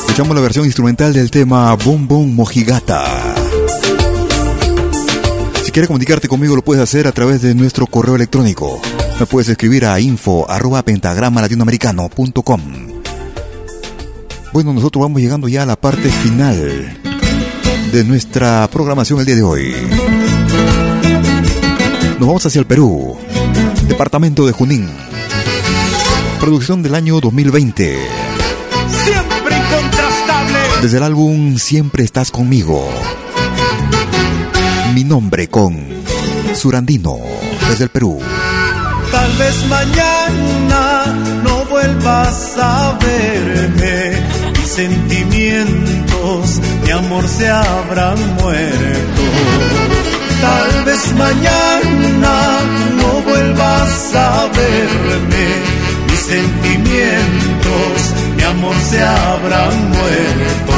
[0.00, 3.04] Escuchamos la versión instrumental del tema Boom Boom Mojigata.
[5.64, 8.80] Si quieres comunicarte conmigo lo puedes hacer a través de nuestro correo electrónico.
[9.18, 12.60] Me puedes escribir a info arroba pentagrama latinoamericano.com.
[14.52, 16.98] Bueno, nosotros vamos llegando ya a la parte final
[17.92, 20.19] de nuestra programación el día de hoy.
[22.20, 23.16] Nos vamos hacia el Perú,
[23.88, 24.86] departamento de Junín.
[26.38, 27.98] Producción del año 2020.
[29.04, 30.58] Siempre incontrastable.
[30.82, 32.86] Desde el álbum Siempre estás conmigo.
[34.92, 35.82] Mi nombre con
[36.54, 37.16] Surandino,
[37.70, 38.20] desde el Perú.
[39.10, 41.06] Tal vez mañana
[41.42, 44.12] no vuelvas a verme.
[44.58, 50.19] Mis sentimientos de amor se habrán muerto.
[50.40, 52.60] Tal vez mañana
[52.98, 55.46] no vuelvas a verme.
[56.08, 57.96] Mis sentimientos
[58.36, 60.72] de amor se habrán muerto.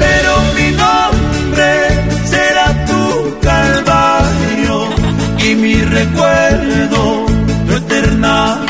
[0.00, 1.70] Pero mi nombre
[2.32, 4.88] será tu calvario
[5.46, 7.26] y mi recuerdo
[7.68, 8.68] tu eterna.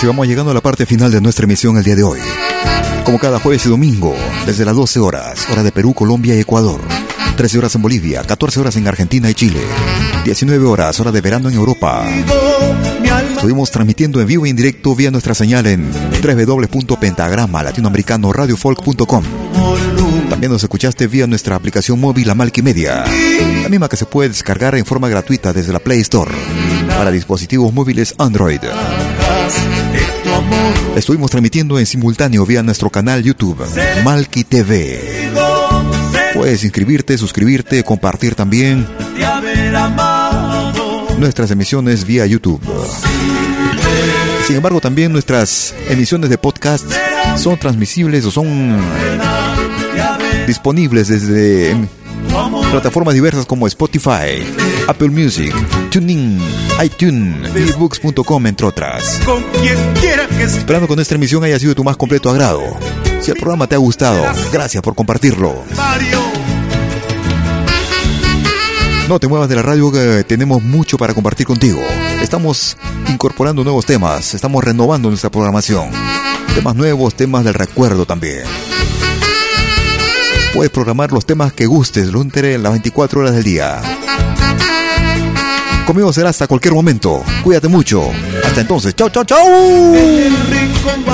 [0.00, 2.20] Así vamos llegando a la parte final de nuestra emisión el día de hoy.
[3.04, 4.16] Como cada jueves y domingo,
[4.46, 6.80] desde las 12 horas, hora de Perú, Colombia y Ecuador.
[7.36, 9.60] 13 horas en Bolivia, 14 horas en Argentina y Chile.
[10.24, 12.08] 19 horas, hora de verano en Europa.
[13.34, 19.24] Estuvimos transmitiendo en vivo y en directo vía nuestra señal en www.pentagrama latinoamericano radiofolk.com.
[20.30, 23.04] También nos escuchaste vía nuestra aplicación móvil La Media,
[23.62, 26.32] la misma que se puede descargar en forma gratuita desde la Play Store
[26.88, 28.60] para dispositivos móviles Android.
[30.96, 33.64] Estuvimos transmitiendo en simultáneo vía nuestro canal YouTube,
[34.04, 35.30] Malki TV.
[36.34, 38.86] Puedes inscribirte, suscribirte, compartir también
[41.18, 42.60] nuestras emisiones vía YouTube.
[44.46, 46.84] Sin embargo, también nuestras emisiones de podcast
[47.36, 48.78] son transmisibles o son
[50.46, 51.76] disponibles desde
[52.70, 54.42] plataformas diversas como Spotify,
[54.88, 55.54] Apple Music,
[55.90, 56.40] TuneIn,
[56.84, 59.20] iTunes, ebooks.com, entre otras.
[59.26, 60.44] Con quien quiera que.
[60.44, 62.62] Esperando que nuestra emisión haya sido de tu más completo agrado.
[63.20, 64.22] Si el programa te ha gustado,
[64.52, 65.64] gracias por compartirlo.
[65.76, 66.20] Mario.
[69.08, 71.80] No te muevas de la radio que tenemos mucho para compartir contigo.
[72.22, 72.76] Estamos
[73.08, 75.90] incorporando nuevos temas, estamos renovando nuestra programación.
[76.54, 78.44] Temas nuevos, temas del recuerdo también.
[80.54, 83.80] Puedes programar los temas que gustes durante las 24 horas del día.
[85.90, 87.24] Conmigo será hasta cualquier momento.
[87.42, 88.12] Cuídate mucho.
[88.44, 88.94] Hasta entonces.
[88.94, 89.44] Chau, chau, chau.
[89.92, 91.04] En el rincón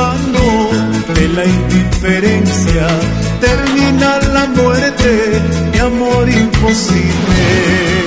[1.14, 2.86] de la indiferencia
[3.40, 5.40] termina la muerte,
[5.72, 8.04] mi amor imposible.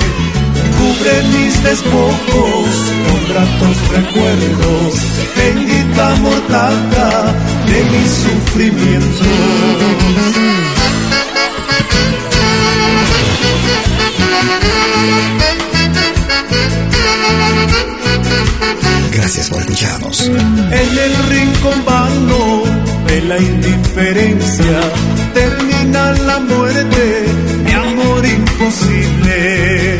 [0.77, 2.67] Cubre mis despojos
[3.07, 4.93] con gratos recuerdos,
[5.35, 7.33] bendita mortaja
[7.65, 9.27] de mis sufrimientos.
[19.13, 20.21] Gracias por escucharnos.
[20.21, 22.63] En el rincón vano
[23.07, 24.79] de la indiferencia
[25.33, 27.25] termina la muerte,
[27.63, 29.99] mi amor imposible.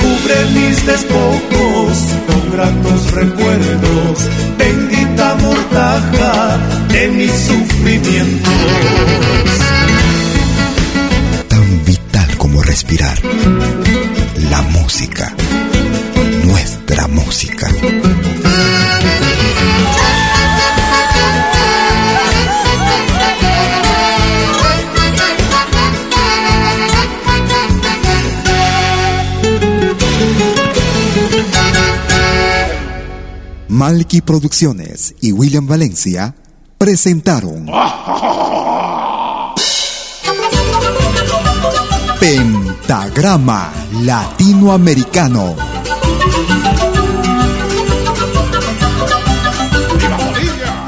[0.00, 4.18] Cubre mis despojos con gratos recuerdos,
[4.58, 6.58] bendita mortaja
[6.88, 8.52] de mis sufrimientos.
[11.48, 13.18] Tan vital como respirar.
[14.50, 15.34] La música.
[16.92, 17.68] Nuestra música.
[33.68, 36.34] Malky Producciones y William Valencia
[36.76, 37.66] presentaron
[42.20, 45.71] Pentagrama Latinoamericano.